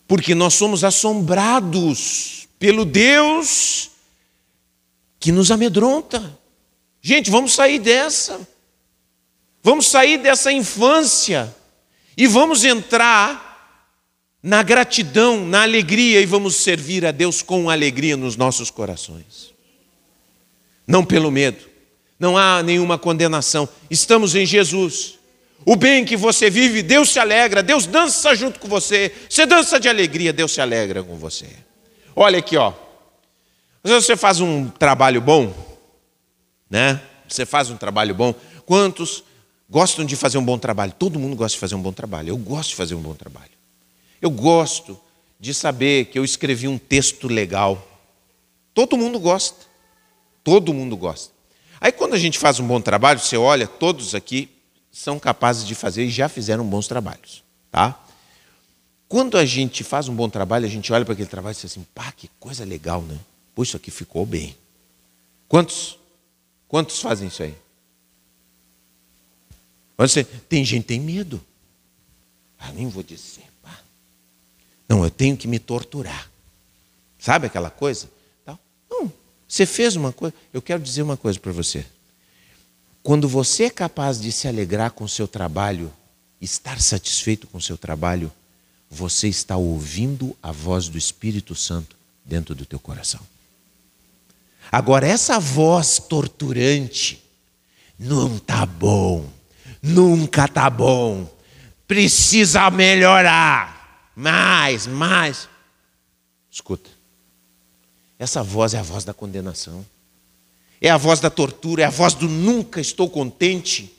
Porque 0.07 0.33
nós 0.33 0.53
somos 0.53 0.83
assombrados 0.83 2.47
pelo 2.57 2.85
Deus 2.85 3.91
que 5.19 5.31
nos 5.31 5.51
amedronta. 5.51 6.39
Gente, 7.01 7.29
vamos 7.29 7.53
sair 7.53 7.79
dessa. 7.79 8.47
Vamos 9.61 9.87
sair 9.87 10.17
dessa 10.17 10.51
infância 10.51 11.53
e 12.17 12.27
vamos 12.27 12.63
entrar 12.63 13.53
na 14.41 14.61
gratidão, 14.61 15.45
na 15.45 15.63
alegria 15.63 16.19
e 16.19 16.25
vamos 16.25 16.57
servir 16.57 17.05
a 17.05 17.11
Deus 17.11 17.41
com 17.41 17.69
alegria 17.69 18.17
nos 18.17 18.35
nossos 18.35 18.69
corações. 18.69 19.53
Não 20.85 21.05
pelo 21.05 21.31
medo, 21.31 21.72
não 22.19 22.37
há 22.37 22.61
nenhuma 22.63 22.97
condenação. 22.97 23.67
Estamos 23.89 24.35
em 24.35 24.45
Jesus. 24.45 25.19
O 25.65 25.75
bem 25.75 26.03
que 26.03 26.17
você 26.17 26.49
vive, 26.49 26.81
Deus 26.81 27.09
se 27.09 27.19
alegra, 27.19 27.63
Deus 27.63 27.85
dança 27.85 28.35
junto 28.35 28.59
com 28.59 28.67
você. 28.67 29.13
Você 29.29 29.45
dança 29.45 29.79
de 29.79 29.87
alegria, 29.87 30.33
Deus 30.33 30.51
se 30.53 30.61
alegra 30.61 31.03
com 31.03 31.15
você. 31.17 31.47
Olha 32.15 32.39
aqui, 32.39 32.57
ó. 32.57 32.73
Você 33.83 34.15
faz 34.15 34.39
um 34.39 34.69
trabalho 34.69 35.21
bom, 35.21 35.53
né? 36.69 37.01
Você 37.27 37.45
faz 37.45 37.69
um 37.69 37.77
trabalho 37.77 38.13
bom. 38.13 38.33
Quantos 38.65 39.23
gostam 39.69 40.05
de 40.05 40.15
fazer 40.15 40.37
um 40.37 40.45
bom 40.45 40.57
trabalho? 40.57 40.93
Todo 40.97 41.19
mundo 41.19 41.35
gosta 41.35 41.55
de 41.55 41.59
fazer 41.59 41.75
um 41.75 41.81
bom 41.81 41.91
trabalho. 41.91 42.29
Eu 42.29 42.37
gosto 42.37 42.69
de 42.69 42.75
fazer 42.75 42.95
um 42.95 43.01
bom 43.01 43.13
trabalho. 43.13 43.51
Eu 44.21 44.29
gosto 44.29 44.99
de 45.39 45.53
saber 45.53 46.05
que 46.05 46.17
eu 46.17 46.23
escrevi 46.23 46.67
um 46.67 46.77
texto 46.77 47.27
legal. 47.27 47.85
Todo 48.73 48.95
mundo 48.95 49.19
gosta. 49.19 49.65
Todo 50.43 50.73
mundo 50.73 50.95
gosta. 50.95 51.32
Aí 51.83 51.91
quando 51.91 52.13
a 52.13 52.17
gente 52.17 52.39
faz 52.39 52.61
um 52.61 52.65
bom 52.65 52.79
trabalho, 52.79 53.19
você 53.19 53.35
olha, 53.35 53.67
todos 53.67 54.15
aqui 54.15 54.49
são 54.89 55.19
capazes 55.19 55.67
de 55.67 55.75
fazer 55.75 56.05
e 56.05 56.09
já 56.09 56.29
fizeram 56.29 56.65
bons 56.65 56.87
trabalhos, 56.87 57.43
tá? 57.69 58.01
Quando 59.09 59.37
a 59.37 59.43
gente 59.43 59.83
faz 59.83 60.07
um 60.07 60.15
bom 60.15 60.29
trabalho, 60.29 60.65
a 60.65 60.69
gente 60.69 60.93
olha 60.93 61.03
para 61.03 61.13
aquele 61.13 61.27
trabalho 61.27 61.51
e 61.51 61.55
diz 61.55 61.65
assim, 61.65 61.85
pá, 61.93 62.09
que 62.13 62.29
coisa 62.39 62.63
legal, 62.63 63.01
né? 63.01 63.19
Pô, 63.53 63.63
isso 63.63 63.75
aqui 63.75 63.91
ficou 63.91 64.25
bem. 64.25 64.55
Quantos? 65.49 65.99
Quantos 66.69 67.01
fazem 67.01 67.27
isso 67.27 67.43
aí? 67.43 67.53
Você, 69.97 70.23
tem 70.23 70.63
gente 70.63 70.83
que 70.83 70.87
tem 70.87 71.01
medo. 71.01 71.45
Ah, 72.57 72.71
nem 72.71 72.87
vou 72.87 73.03
dizer. 73.03 73.43
Pá. 73.61 73.77
Não, 74.87 75.03
eu 75.03 75.11
tenho 75.11 75.35
que 75.35 75.49
me 75.49 75.59
torturar. 75.59 76.31
Sabe 77.19 77.47
aquela 77.47 77.69
coisa? 77.69 78.09
Você 79.53 79.67
fez 79.67 79.95
uma 79.95 80.11
coisa. 80.11 80.33
Eu 80.51 80.63
quero 80.63 80.81
dizer 80.81 81.03
uma 81.03 81.15
coisa 81.15 81.39
para 81.39 81.51
você. 81.51 81.85
Quando 83.03 83.29
você 83.29 83.65
é 83.65 83.69
capaz 83.69 84.19
de 84.19 84.31
se 84.31 84.47
alegrar 84.47 84.89
com 84.89 85.03
o 85.03 85.07
seu 85.09 85.27
trabalho, 85.27 85.93
estar 86.41 86.81
satisfeito 86.81 87.45
com 87.45 87.59
o 87.59 87.61
seu 87.61 87.77
trabalho, 87.77 88.31
você 88.89 89.27
está 89.27 89.55
ouvindo 89.55 90.35
a 90.41 90.51
voz 90.51 90.89
do 90.89 90.97
Espírito 90.97 91.53
Santo 91.53 91.95
dentro 92.25 92.55
do 92.55 92.65
teu 92.65 92.79
coração. 92.79 93.19
Agora, 94.71 95.05
essa 95.05 95.39
voz 95.39 95.99
torturante, 95.99 97.23
não 97.99 98.39
tá 98.39 98.65
bom, 98.65 99.29
nunca 99.83 100.47
tá 100.47 100.67
bom, 100.67 101.31
precisa 101.87 102.71
melhorar, 102.71 104.09
mais, 104.15 104.87
mais. 104.87 105.47
Escuta, 106.49 106.89
essa 108.23 108.41
voz 108.41 108.73
é 108.73 108.79
a 108.79 108.83
voz 108.83 109.03
da 109.03 109.13
condenação, 109.13 109.85
é 110.79 110.89
a 110.89 110.97
voz 110.97 111.19
da 111.19 111.29
tortura, 111.29 111.83
é 111.83 111.85
a 111.85 111.89
voz 111.89 112.13
do 112.13 112.27
nunca 112.27 112.79
estou 112.79 113.09
contente, 113.09 113.93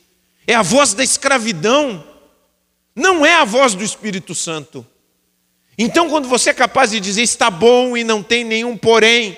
é 0.47 0.55
a 0.55 0.63
voz 0.63 0.95
da 0.95 1.05
escravidão, 1.05 2.03
não 2.97 3.25
é 3.25 3.35
a 3.35 3.45
voz 3.45 3.75
do 3.75 3.85
Espírito 3.85 4.35
Santo. 4.35 4.87
Então, 5.77 6.09
quando 6.09 6.27
você 6.27 6.51
é 6.51 6.55
capaz 6.55 6.91
de 6.91 7.01
dizer 7.01 7.23
está 7.23 7.51
bom 7.51 7.97
e 7.97 8.05
não 8.05 8.23
tem 8.23 8.45
nenhum 8.45 8.77
porém, 8.77 9.37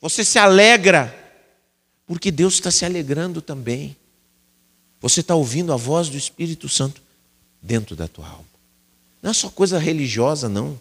você 0.00 0.24
se 0.24 0.38
alegra, 0.38 1.14
porque 2.06 2.30
Deus 2.30 2.54
está 2.54 2.70
se 2.70 2.84
alegrando 2.84 3.40
também. 3.40 3.96
Você 5.00 5.20
está 5.20 5.34
ouvindo 5.34 5.72
a 5.72 5.76
voz 5.76 6.08
do 6.08 6.16
Espírito 6.16 6.68
Santo 6.68 7.00
dentro 7.62 7.94
da 7.94 8.08
tua 8.08 8.26
alma. 8.26 8.44
Não 9.22 9.30
é 9.30 9.34
só 9.34 9.50
coisa 9.50 9.78
religiosa, 9.78 10.48
não. 10.48 10.80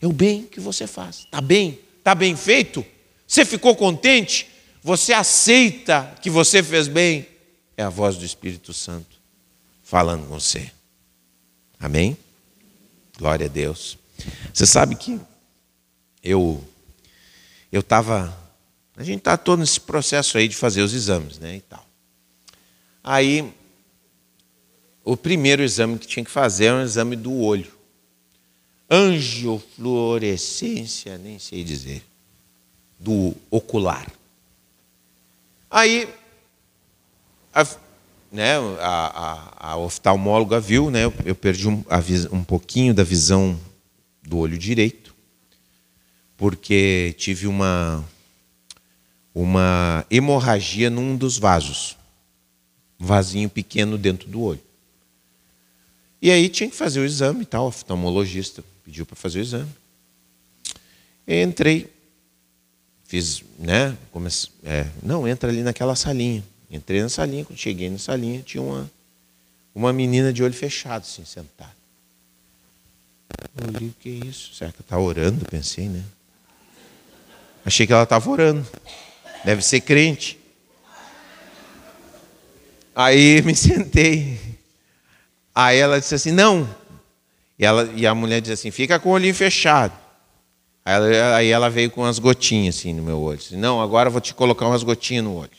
É 0.00 0.06
o 0.06 0.12
bem 0.12 0.44
que 0.44 0.58
você 0.58 0.86
faz. 0.86 1.18
Está 1.18 1.40
bem? 1.40 1.85
Está 2.06 2.14
bem 2.14 2.36
feito? 2.36 2.86
Você 3.26 3.44
ficou 3.44 3.74
contente? 3.74 4.48
Você 4.80 5.12
aceita 5.12 6.14
que 6.22 6.30
você 6.30 6.62
fez 6.62 6.86
bem? 6.86 7.26
É 7.76 7.82
a 7.82 7.88
voz 7.88 8.16
do 8.16 8.24
Espírito 8.24 8.72
Santo 8.72 9.20
falando 9.82 10.28
com 10.28 10.38
você. 10.38 10.70
Amém? 11.80 12.16
Glória 13.18 13.46
a 13.46 13.48
Deus. 13.48 13.98
Você 14.54 14.64
sabe 14.64 14.94
que 14.94 15.20
eu 16.22 16.62
eu 17.72 17.80
estava. 17.80 18.32
A 18.96 19.02
gente 19.02 19.18
está 19.18 19.36
todo 19.36 19.58
nesse 19.58 19.80
processo 19.80 20.38
aí 20.38 20.46
de 20.46 20.54
fazer 20.54 20.82
os 20.82 20.94
exames, 20.94 21.40
né? 21.40 21.56
E 21.56 21.60
tal. 21.60 21.84
Aí, 23.02 23.52
o 25.02 25.16
primeiro 25.16 25.60
exame 25.60 25.98
que 25.98 26.06
tinha 26.06 26.24
que 26.24 26.30
fazer 26.30 26.66
era 26.66 26.76
um 26.76 26.84
exame 26.84 27.16
do 27.16 27.34
olho. 27.34 27.75
Angiofluorescência, 28.90 31.18
nem 31.18 31.38
sei 31.38 31.62
dizer. 31.64 32.02
Do 32.98 33.34
ocular. 33.50 34.10
Aí, 35.70 36.08
a, 37.54 37.66
né, 38.32 38.56
a, 38.80 39.50
a, 39.60 39.72
a 39.72 39.76
oftalmóloga 39.76 40.58
viu, 40.60 40.90
né, 40.90 41.02
eu 41.24 41.34
perdi 41.34 41.68
um, 41.68 41.84
um 42.32 42.44
pouquinho 42.44 42.94
da 42.94 43.02
visão 43.02 43.60
do 44.22 44.38
olho 44.38 44.56
direito 44.56 45.06
porque 46.36 47.14
tive 47.16 47.46
uma, 47.46 48.04
uma 49.34 50.04
hemorragia 50.10 50.90
num 50.90 51.16
dos 51.16 51.38
vasos. 51.38 51.96
Um 53.00 53.06
vasinho 53.06 53.48
pequeno 53.48 53.96
dentro 53.96 54.28
do 54.28 54.42
olho. 54.42 54.60
E 56.20 56.30
aí 56.30 56.48
tinha 56.48 56.68
que 56.68 56.76
fazer 56.76 57.00
o 57.00 57.04
exame 57.04 57.42
e 57.42 57.46
tal, 57.46 57.66
oftalmologista 57.66 58.64
pediu 58.86 59.04
para 59.04 59.16
fazer 59.16 59.40
o 59.40 59.42
exame. 59.42 59.70
Entrei, 61.26 61.92
fiz, 63.04 63.42
né? 63.58 63.96
Comece, 64.12 64.48
é, 64.62 64.86
não, 65.02 65.26
entra 65.26 65.50
ali 65.50 65.62
naquela 65.62 65.96
salinha. 65.96 66.42
Entrei 66.70 67.02
na 67.02 67.08
salinha, 67.08 67.44
quando 67.44 67.58
cheguei 67.58 67.90
na 67.90 67.98
salinha, 67.98 68.42
tinha 68.42 68.62
uma, 68.62 68.88
uma 69.74 69.92
menina 69.92 70.32
de 70.32 70.42
olho 70.42 70.54
fechado, 70.54 71.02
assim, 71.02 71.24
sentada. 71.24 71.74
Eu 73.56 73.68
olhei, 73.74 73.88
o 73.88 73.94
que 73.98 74.08
é 74.08 74.26
isso? 74.26 74.54
Será 74.54 74.70
que 74.70 74.80
está 74.80 74.96
orando? 74.96 75.44
Pensei, 75.46 75.88
né? 75.88 76.04
Achei 77.64 77.86
que 77.86 77.92
ela 77.92 78.04
estava 78.04 78.30
orando. 78.30 78.64
Deve 79.44 79.62
ser 79.62 79.80
crente. 79.80 80.38
Aí 82.94 83.42
me 83.42 83.54
sentei. 83.56 84.38
Aí 85.52 85.78
ela 85.78 85.98
disse 85.98 86.14
assim: 86.14 86.30
não. 86.30 86.68
E, 87.58 87.64
ela, 87.64 87.90
e 87.94 88.06
a 88.06 88.14
mulher 88.14 88.40
disse 88.40 88.52
assim: 88.52 88.70
fica 88.70 88.98
com 88.98 89.10
o 89.10 89.12
olhinho 89.12 89.34
fechado. 89.34 89.92
Aí 90.84 90.94
ela, 90.94 91.36
aí 91.36 91.48
ela 91.48 91.68
veio 91.68 91.90
com 91.90 92.02
umas 92.02 92.18
gotinhas 92.18 92.76
assim 92.76 92.92
no 92.92 93.02
meu 93.02 93.20
olho. 93.20 93.38
Disse, 93.38 93.56
não, 93.56 93.82
agora 93.82 94.08
eu 94.08 94.12
vou 94.12 94.20
te 94.20 94.32
colocar 94.32 94.66
umas 94.66 94.84
gotinhas 94.84 95.24
no 95.24 95.34
olho. 95.34 95.50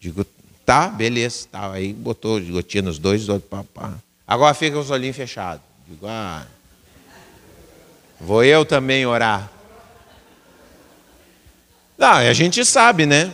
Digo, 0.00 0.24
tá, 0.64 0.88
beleza. 0.88 1.46
Tá. 1.52 1.72
Aí 1.72 1.92
botou 1.92 2.40
gotinha 2.40 2.82
nos 2.82 2.98
dois 2.98 3.28
olhos. 3.28 3.44
Pá, 3.44 3.62
pá. 3.74 3.94
Agora 4.26 4.54
fica 4.54 4.76
com 4.76 4.82
os 4.82 4.90
olhinhos 4.90 5.16
fechados. 5.16 5.62
Digo, 5.86 6.06
ah, 6.06 6.46
vou 8.18 8.42
eu 8.42 8.64
também 8.64 9.04
orar. 9.04 9.50
Não, 11.98 12.12
a 12.12 12.32
gente 12.32 12.64
sabe, 12.64 13.04
né? 13.04 13.32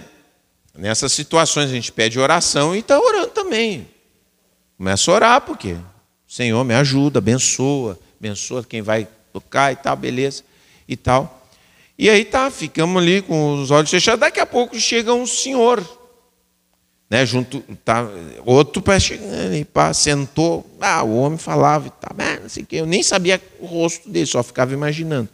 Nessas 0.76 1.12
situações 1.12 1.70
a 1.70 1.74
gente 1.74 1.92
pede 1.92 2.18
oração 2.18 2.74
e 2.74 2.80
está 2.80 2.98
orando 2.98 3.28
também. 3.28 3.86
Começa 4.76 5.08
a 5.10 5.14
orar, 5.14 5.40
porque 5.42 5.76
Senhor, 6.34 6.64
me 6.64 6.74
ajuda, 6.74 7.20
abençoa, 7.20 7.96
abençoa 8.18 8.64
quem 8.64 8.82
vai 8.82 9.06
tocar 9.32 9.70
e 9.72 9.76
tal, 9.76 9.94
beleza, 9.94 10.42
e 10.88 10.96
tal. 10.96 11.46
E 11.96 12.10
aí 12.10 12.24
tá, 12.24 12.50
ficamos 12.50 13.00
ali 13.00 13.22
com 13.22 13.62
os 13.62 13.70
olhos 13.70 13.88
fechados. 13.88 14.18
Daqui 14.18 14.40
a 14.40 14.44
pouco 14.44 14.76
chega 14.76 15.14
um 15.14 15.28
senhor, 15.28 15.80
né, 17.08 17.24
junto, 17.24 17.60
tá, 17.84 18.04
outro 18.44 18.82
para 18.82 18.98
chegando, 18.98 19.54
e 19.54 19.64
pá, 19.64 19.94
sentou, 19.94 20.68
ah, 20.80 21.04
o 21.04 21.18
homem 21.18 21.38
falava 21.38 21.86
e 21.86 21.90
tal, 21.90 22.16
ah, 22.18 22.40
não 22.42 22.48
sei 22.48 22.64
o 22.64 22.66
quê, 22.66 22.76
eu 22.78 22.86
nem 22.86 23.04
sabia 23.04 23.40
o 23.60 23.66
rosto 23.66 24.10
dele, 24.10 24.26
só 24.26 24.42
ficava 24.42 24.72
imaginando 24.72 25.28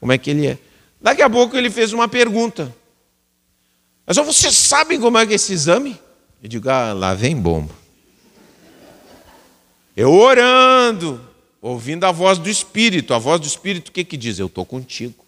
como 0.00 0.10
é 0.10 0.16
que 0.16 0.30
ele 0.30 0.46
é. 0.46 0.58
Daqui 1.02 1.20
a 1.20 1.28
pouco 1.28 1.54
ele 1.54 1.68
fez 1.68 1.92
uma 1.92 2.08
pergunta. 2.08 2.74
Mas 4.06 4.16
vocês 4.16 4.56
sabem 4.56 4.98
como 4.98 5.18
é 5.18 5.26
que 5.26 5.34
é 5.34 5.36
esse 5.36 5.52
exame? 5.52 6.00
Eu 6.42 6.48
digo, 6.48 6.70
ah, 6.70 6.94
lá 6.94 7.12
vem 7.12 7.36
bomba. 7.36 7.79
Eu 9.96 10.12
orando, 10.12 11.20
ouvindo 11.60 12.04
a 12.04 12.12
voz 12.12 12.38
do 12.38 12.48
Espírito. 12.48 13.12
A 13.12 13.18
voz 13.18 13.40
do 13.40 13.46
Espírito 13.46 13.88
o 13.88 13.92
que, 13.92 14.04
que 14.04 14.16
diz? 14.16 14.38
Eu 14.38 14.46
estou 14.46 14.64
contigo. 14.64 15.24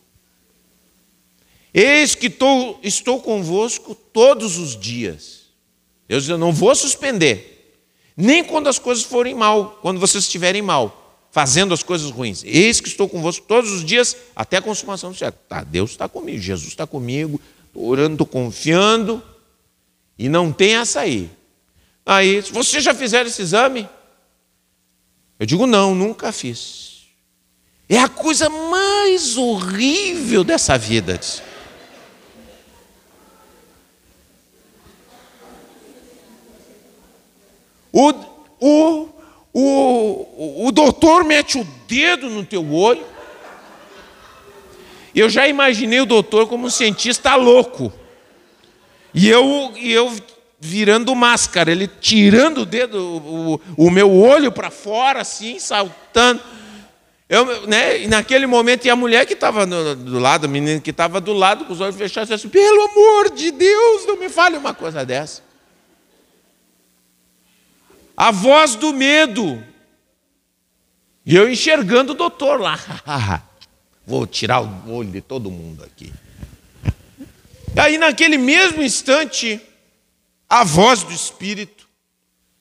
Eis 1.75 2.15
que 2.15 2.29
tô, 2.29 2.77
estou 2.83 3.21
convosco 3.21 3.95
todos 3.95 4.59
os 4.59 4.79
dias. 4.79 5.43
Deus 6.07 6.25
diz, 6.25 6.31
eu 6.31 6.39
não 6.39 6.53
vou 6.53 6.75
suspender. 6.75 7.81
Nem 8.17 8.45
quando 8.45 8.69
as 8.69 8.79
coisas 8.79 9.05
forem 9.05 9.35
mal, 9.35 9.79
quando 9.81 9.99
vocês 9.99 10.25
estiverem 10.25 10.61
mal, 10.61 11.27
fazendo 11.31 11.73
as 11.73 11.83
coisas 11.83 12.11
ruins. 12.11 12.45
Eis 12.45 12.81
que 12.81 12.89
estou 12.89 13.09
convosco 13.09 13.47
todos 13.47 13.73
os 13.73 13.83
dias, 13.83 14.15
até 14.37 14.59
a 14.59 14.63
consumação 14.63 15.13
do 15.13 15.17
século. 15.17 15.43
Tá, 15.49 15.65
Deus 15.65 15.93
está 15.93 16.07
comigo, 16.07 16.39
Jesus 16.39 16.69
está 16.69 16.87
comigo, 16.87 17.41
estou 17.69 17.87
orando, 17.87 18.13
estou 18.13 18.27
confiando, 18.27 19.23
e 20.19 20.29
não 20.29 20.53
tem 20.53 20.77
essa 20.77 21.01
aí. 21.01 21.31
Aí, 22.05 22.43
vocês 22.43 22.85
já 22.85 22.93
fizeram 22.93 23.29
esse 23.29 23.41
exame? 23.41 23.89
Eu 25.43 25.47
digo, 25.47 25.67
não, 25.67 25.93
nunca 25.93 26.31
fiz. 26.31 27.03
É 27.89 27.99
a 27.99 28.09
coisa 28.09 28.49
mais 28.49 29.37
horrível 29.37 30.45
dessa 30.45 30.79
vida. 30.79 31.19
O, 37.93 38.13
o, 38.61 39.09
o, 39.53 40.69
o 40.69 40.71
doutor 40.71 41.25
mete 41.25 41.59
o 41.59 41.65
dedo 41.89 42.31
no 42.31 42.47
teu 42.47 42.73
olho. 42.73 43.05
Eu 45.13 45.29
já 45.29 45.49
imaginei 45.49 46.01
o 46.01 46.07
doutor 46.07 46.47
como 46.47 46.69
um 46.69 46.71
cientista 46.71 47.35
louco. 47.35 47.93
E 49.13 49.29
eu, 49.29 49.73
e 49.75 49.91
eu 49.91 50.09
virando 50.65 51.13
máscara, 51.13 51.73
ele 51.73 51.89
tirando 51.89 52.59
o 52.59 52.65
dedo, 52.65 52.97
o, 52.97 53.61
o 53.77 53.91
meu 53.91 54.09
olho 54.13 54.53
para 54.53 54.71
fora, 54.71 55.21
assim, 55.21 55.59
saltando. 55.59 56.41
Eu, 57.29 57.67
né, 57.67 58.03
e 58.03 58.07
naquele 58.07 58.47
momento, 58.47 58.85
e 58.85 58.91
a 58.91 58.95
mulher 58.95 59.27
que 59.27 59.33
estava 59.33 59.67
do 59.67 60.21
lado, 60.21 60.45
a 60.45 60.49
menina 60.49 60.81
que 60.81 60.91
estava 60.91 61.21
do 61.21 61.33
lado, 61.33 61.65
com 61.65 61.73
os 61.73 61.81
olhos 61.81 61.97
fechados, 61.97 62.29
disse 62.29 62.47
assim: 62.47 62.49
pelo 62.49 62.81
amor 62.81 63.31
de 63.31 63.51
Deus, 63.51 64.07
não 64.07 64.17
me 64.17 64.29
fale 64.29 64.57
uma 64.57 64.73
coisa 64.73 65.05
dessa. 65.05 65.43
A 68.17 68.31
voz 68.31 68.77
do 68.77 68.93
medo. 68.93 69.61
E 71.27 71.35
eu 71.35 71.51
enxergando 71.51 72.13
o 72.13 72.17
doutor 72.17 72.61
lá. 72.61 72.79
Vou 74.07 74.29
tirar 74.29 74.63
o 74.63 74.93
olho 74.93 75.11
de 75.11 75.21
todo 75.21 75.51
mundo 75.51 75.83
aqui. 75.83 76.13
E 77.75 77.81
aí, 77.81 77.99
naquele 77.99 78.39
mesmo 78.39 78.83
instante, 78.83 79.61
a 80.53 80.65
voz 80.65 81.03
do 81.03 81.11
Espírito 81.11 81.89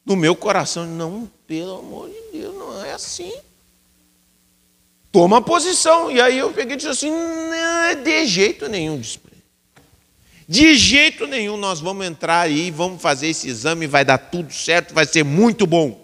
no 0.06 0.16
meu 0.16 0.34
coração. 0.34 0.86
Não, 0.86 1.30
pelo 1.46 1.80
amor 1.80 2.10
de 2.10 2.40
Deus, 2.40 2.56
não 2.56 2.86
é 2.86 2.94
assim. 2.94 3.34
Toma 5.12 5.42
posição. 5.42 6.10
E 6.10 6.22
aí 6.22 6.38
eu 6.38 6.54
peguei 6.54 6.76
e 6.76 6.78
disse 6.78 6.88
assim: 6.88 7.12
não, 7.12 7.84
é 7.84 7.96
de 7.96 8.26
jeito 8.26 8.70
nenhum. 8.70 9.02
De 10.48 10.76
jeito 10.78 11.28
nenhum 11.28 11.58
nós 11.58 11.82
vamos 11.82 12.06
entrar 12.06 12.40
aí, 12.40 12.72
vamos 12.72 13.02
fazer 13.02 13.28
esse 13.28 13.50
exame, 13.50 13.88
vai 13.88 14.06
dar 14.06 14.18
tudo 14.18 14.54
certo, 14.54 14.94
vai 14.94 15.06
ser 15.06 15.26
muito 15.26 15.68
bom. 15.68 16.00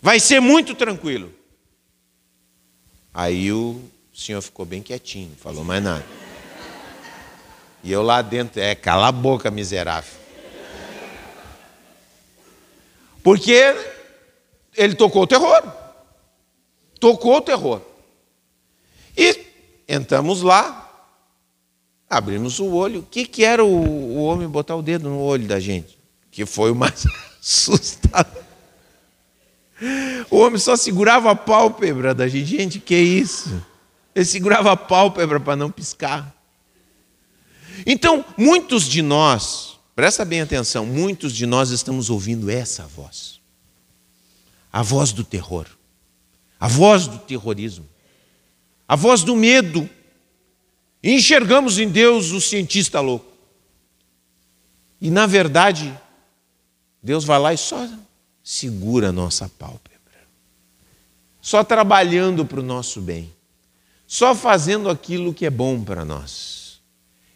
Vai 0.00 0.18
ser 0.18 0.40
muito 0.40 0.74
tranquilo. 0.74 1.30
Aí 3.12 3.52
o 3.52 3.82
senhor 4.14 4.40
ficou 4.40 4.64
bem 4.64 4.82
quietinho, 4.82 5.28
não 5.28 5.36
falou 5.36 5.62
mais 5.62 5.84
nada. 5.84 6.23
E 7.84 7.92
eu 7.92 8.02
lá 8.02 8.22
dentro, 8.22 8.58
é, 8.58 8.74
cala 8.74 9.08
a 9.08 9.12
boca, 9.12 9.50
miserável. 9.50 10.10
Porque 13.22 13.76
ele 14.74 14.94
tocou 14.94 15.22
o 15.22 15.26
terror. 15.26 15.62
Tocou 16.98 17.36
o 17.36 17.42
terror. 17.42 17.82
E 19.14 19.38
entramos 19.86 20.40
lá, 20.40 20.90
abrimos 22.08 22.58
o 22.58 22.72
olho. 22.72 23.00
O 23.00 23.02
que, 23.02 23.26
que 23.26 23.44
era 23.44 23.62
o, 23.62 23.68
o 23.68 24.24
homem 24.24 24.48
botar 24.48 24.76
o 24.76 24.82
dedo 24.82 25.10
no 25.10 25.20
olho 25.20 25.46
da 25.46 25.60
gente? 25.60 25.98
Que 26.30 26.46
foi 26.46 26.70
o 26.70 26.74
mais 26.74 27.06
assustador. 27.38 28.42
O 30.30 30.38
homem 30.38 30.58
só 30.58 30.74
segurava 30.74 31.30
a 31.30 31.36
pálpebra 31.36 32.14
da 32.14 32.26
gente. 32.26 32.46
Gente, 32.46 32.78
que 32.78 32.96
isso? 32.96 33.62
Ele 34.14 34.24
segurava 34.24 34.72
a 34.72 34.76
pálpebra 34.76 35.38
para 35.38 35.54
não 35.54 35.70
piscar. 35.70 36.34
Então, 37.86 38.24
muitos 38.36 38.84
de 38.84 39.02
nós, 39.02 39.78
presta 39.94 40.24
bem 40.24 40.40
atenção, 40.40 40.86
muitos 40.86 41.34
de 41.34 41.46
nós 41.46 41.70
estamos 41.70 42.10
ouvindo 42.10 42.50
essa 42.50 42.86
voz. 42.86 43.40
A 44.72 44.82
voz 44.82 45.12
do 45.12 45.24
terror. 45.24 45.66
A 46.58 46.68
voz 46.68 47.06
do 47.06 47.18
terrorismo. 47.18 47.88
A 48.86 48.96
voz 48.96 49.22
do 49.22 49.34
medo. 49.36 49.88
Enxergamos 51.02 51.78
em 51.78 51.88
Deus 51.88 52.30
o 52.32 52.40
cientista 52.40 53.00
louco. 53.00 53.32
E 55.00 55.10
na 55.10 55.26
verdade, 55.26 55.96
Deus 57.02 57.24
vai 57.24 57.38
lá 57.38 57.52
e 57.52 57.58
só 57.58 57.88
segura 58.42 59.10
a 59.10 59.12
nossa 59.12 59.48
pálpebra. 59.48 60.00
Só 61.40 61.62
trabalhando 61.62 62.44
para 62.46 62.60
o 62.60 62.62
nosso 62.62 63.00
bem. 63.00 63.32
Só 64.06 64.34
fazendo 64.34 64.88
aquilo 64.88 65.34
que 65.34 65.44
é 65.44 65.50
bom 65.50 65.82
para 65.82 66.04
nós 66.04 66.63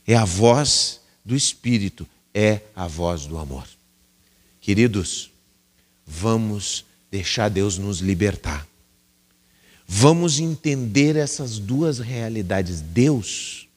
é 0.09 0.17
a 0.17 0.25
voz 0.25 1.03
do 1.23 1.37
Espírito, 1.37 2.09
é 2.33 2.63
a 2.75 2.87
voz 2.87 3.27
do 3.27 3.37
amor. 3.37 3.69
Queridos, 4.59 5.31
vamos 6.07 6.87
deixar 7.11 7.51
Deus 7.51 7.77
nos 7.77 7.99
libertar. 7.99 8.67
Vamos 9.87 10.41
entender 10.41 11.15
essas 11.15 11.59
duas 11.59 11.99
realidades. 11.99 12.81
Deus 12.81 13.69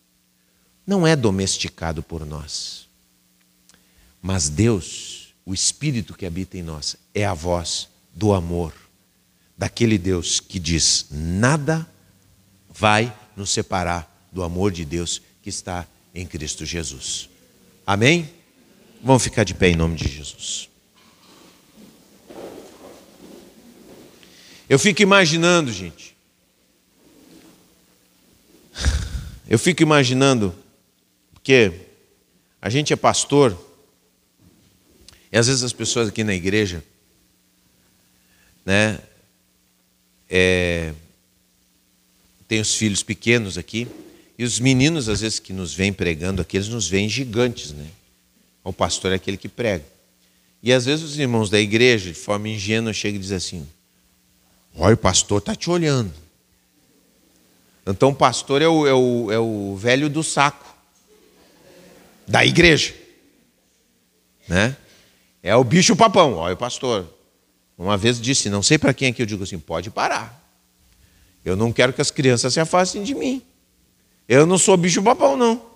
não 0.87 1.05
é 1.05 1.17
domesticado 1.17 2.01
por 2.01 2.25
nós, 2.25 2.87
mas 4.21 4.47
Deus, 4.47 5.33
o 5.45 5.53
Espírito 5.53 6.13
que 6.13 6.25
habita 6.25 6.57
em 6.57 6.63
nós, 6.63 6.95
é 7.13 7.25
a 7.25 7.33
voz 7.33 7.89
do 8.13 8.33
amor, 8.33 8.73
daquele 9.57 9.97
Deus 9.97 10.39
que 10.39 10.59
diz: 10.59 11.07
nada 11.11 11.85
vai 12.69 13.13
nos 13.35 13.49
separar 13.49 14.29
do 14.31 14.43
amor 14.43 14.71
de 14.71 14.85
Deus 14.85 15.21
que 15.41 15.49
está 15.49 15.85
em 16.13 16.25
Cristo 16.25 16.65
Jesus. 16.65 17.29
Amém? 17.85 18.29
Vamos 19.03 19.23
ficar 19.23 19.43
de 19.43 19.53
pé 19.53 19.69
em 19.69 19.75
nome 19.75 19.95
de 19.95 20.07
Jesus. 20.07 20.69
Eu 24.69 24.79
fico 24.79 25.01
imaginando, 25.01 25.71
gente. 25.71 26.15
Eu 29.47 29.59
fico 29.59 29.83
imaginando, 29.83 30.55
porque 31.33 31.73
a 32.61 32.69
gente 32.69 32.93
é 32.93 32.95
pastor, 32.95 33.57
e 35.29 35.37
às 35.37 35.47
vezes 35.47 35.63
as 35.63 35.73
pessoas 35.73 36.07
aqui 36.07 36.23
na 36.23 36.33
igreja, 36.33 36.81
né, 38.65 38.99
é, 40.29 40.93
tem 42.47 42.61
os 42.61 42.75
filhos 42.75 43.03
pequenos 43.03 43.57
aqui, 43.57 43.87
e 44.41 44.43
os 44.43 44.59
meninos, 44.59 45.07
às 45.07 45.21
vezes, 45.21 45.37
que 45.37 45.53
nos 45.53 45.71
vêm 45.71 45.93
pregando 45.93 46.41
aqui, 46.41 46.57
eles 46.57 46.67
nos 46.67 46.87
veem 46.87 47.07
gigantes, 47.07 47.73
né? 47.73 47.85
O 48.63 48.73
pastor 48.73 49.11
é 49.11 49.15
aquele 49.15 49.37
que 49.37 49.47
prega. 49.47 49.85
E 50.63 50.73
às 50.73 50.85
vezes 50.85 51.05
os 51.05 51.19
irmãos 51.19 51.47
da 51.47 51.59
igreja, 51.59 52.09
de 52.09 52.15
forma 52.15 52.49
ingênua, 52.49 52.91
chegam 52.91 53.17
e 53.17 53.21
dizem 53.21 53.37
assim: 53.37 53.69
Olha, 54.75 54.95
o 54.95 54.97
pastor 54.97 55.37
está 55.37 55.53
te 55.53 55.69
olhando. 55.69 56.11
Então 57.85 58.09
o 58.09 58.15
pastor 58.15 58.63
é 58.63 58.67
o, 58.67 58.87
é, 58.87 58.93
o, 58.95 59.31
é 59.31 59.37
o 59.37 59.75
velho 59.75 60.09
do 60.09 60.23
saco 60.23 60.75
da 62.27 62.43
igreja. 62.43 62.95
Né? 64.47 64.75
É 65.43 65.55
o 65.55 65.63
bicho 65.63 65.95
papão, 65.95 66.33
olha 66.33 66.55
o 66.55 66.57
pastor. 66.57 67.07
Uma 67.77 67.95
vez 67.95 68.19
disse, 68.19 68.49
não 68.49 68.63
sei 68.63 68.79
para 68.79 68.91
quem 68.91 69.09
é 69.09 69.11
que 69.11 69.21
eu 69.21 69.25
digo 69.27 69.43
assim, 69.43 69.59
pode 69.59 69.91
parar. 69.91 70.43
Eu 71.45 71.55
não 71.55 71.71
quero 71.71 71.93
que 71.93 72.01
as 72.01 72.09
crianças 72.09 72.55
se 72.55 72.59
afastem 72.59 73.03
de 73.03 73.13
mim. 73.13 73.43
Eu 74.27 74.45
não 74.45 74.57
sou 74.57 74.77
bicho 74.77 75.03
papão, 75.03 75.35
não. 75.35 75.71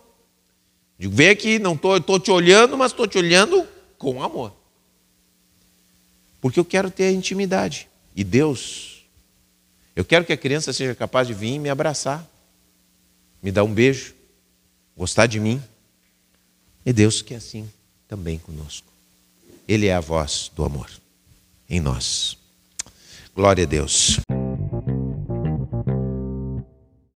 Digo, 0.97 1.13
vem 1.13 1.29
aqui, 1.29 1.59
não 1.59 1.73
estou 1.73 1.99
tô, 1.99 2.17
tô 2.17 2.19
te 2.19 2.31
olhando, 2.31 2.77
mas 2.77 2.91
estou 2.91 3.07
te 3.07 3.17
olhando 3.17 3.67
com 3.97 4.23
amor. 4.23 4.53
Porque 6.39 6.59
eu 6.59 6.65
quero 6.65 6.89
ter 6.89 7.11
intimidade. 7.11 7.87
E 8.15 8.23
Deus, 8.23 9.05
eu 9.95 10.05
quero 10.05 10.23
que 10.23 10.31
a 10.31 10.37
criança 10.37 10.71
seja 10.71 10.95
capaz 10.95 11.27
de 11.27 11.33
vir 11.33 11.55
e 11.55 11.59
me 11.59 11.69
abraçar, 11.69 12.25
me 13.41 13.51
dar 13.51 13.63
um 13.63 13.73
beijo, 13.73 14.13
gostar 14.95 15.25
de 15.25 15.39
mim. 15.39 15.61
E 16.85 16.93
Deus 16.93 17.21
quer 17.21 17.35
assim 17.35 17.69
também 18.07 18.37
conosco. 18.37 18.87
Ele 19.67 19.87
é 19.87 19.93
a 19.95 19.99
voz 19.99 20.51
do 20.55 20.63
amor 20.63 20.89
em 21.69 21.79
nós. 21.79 22.37
Glória 23.35 23.63
a 23.63 23.67
Deus. 23.67 24.19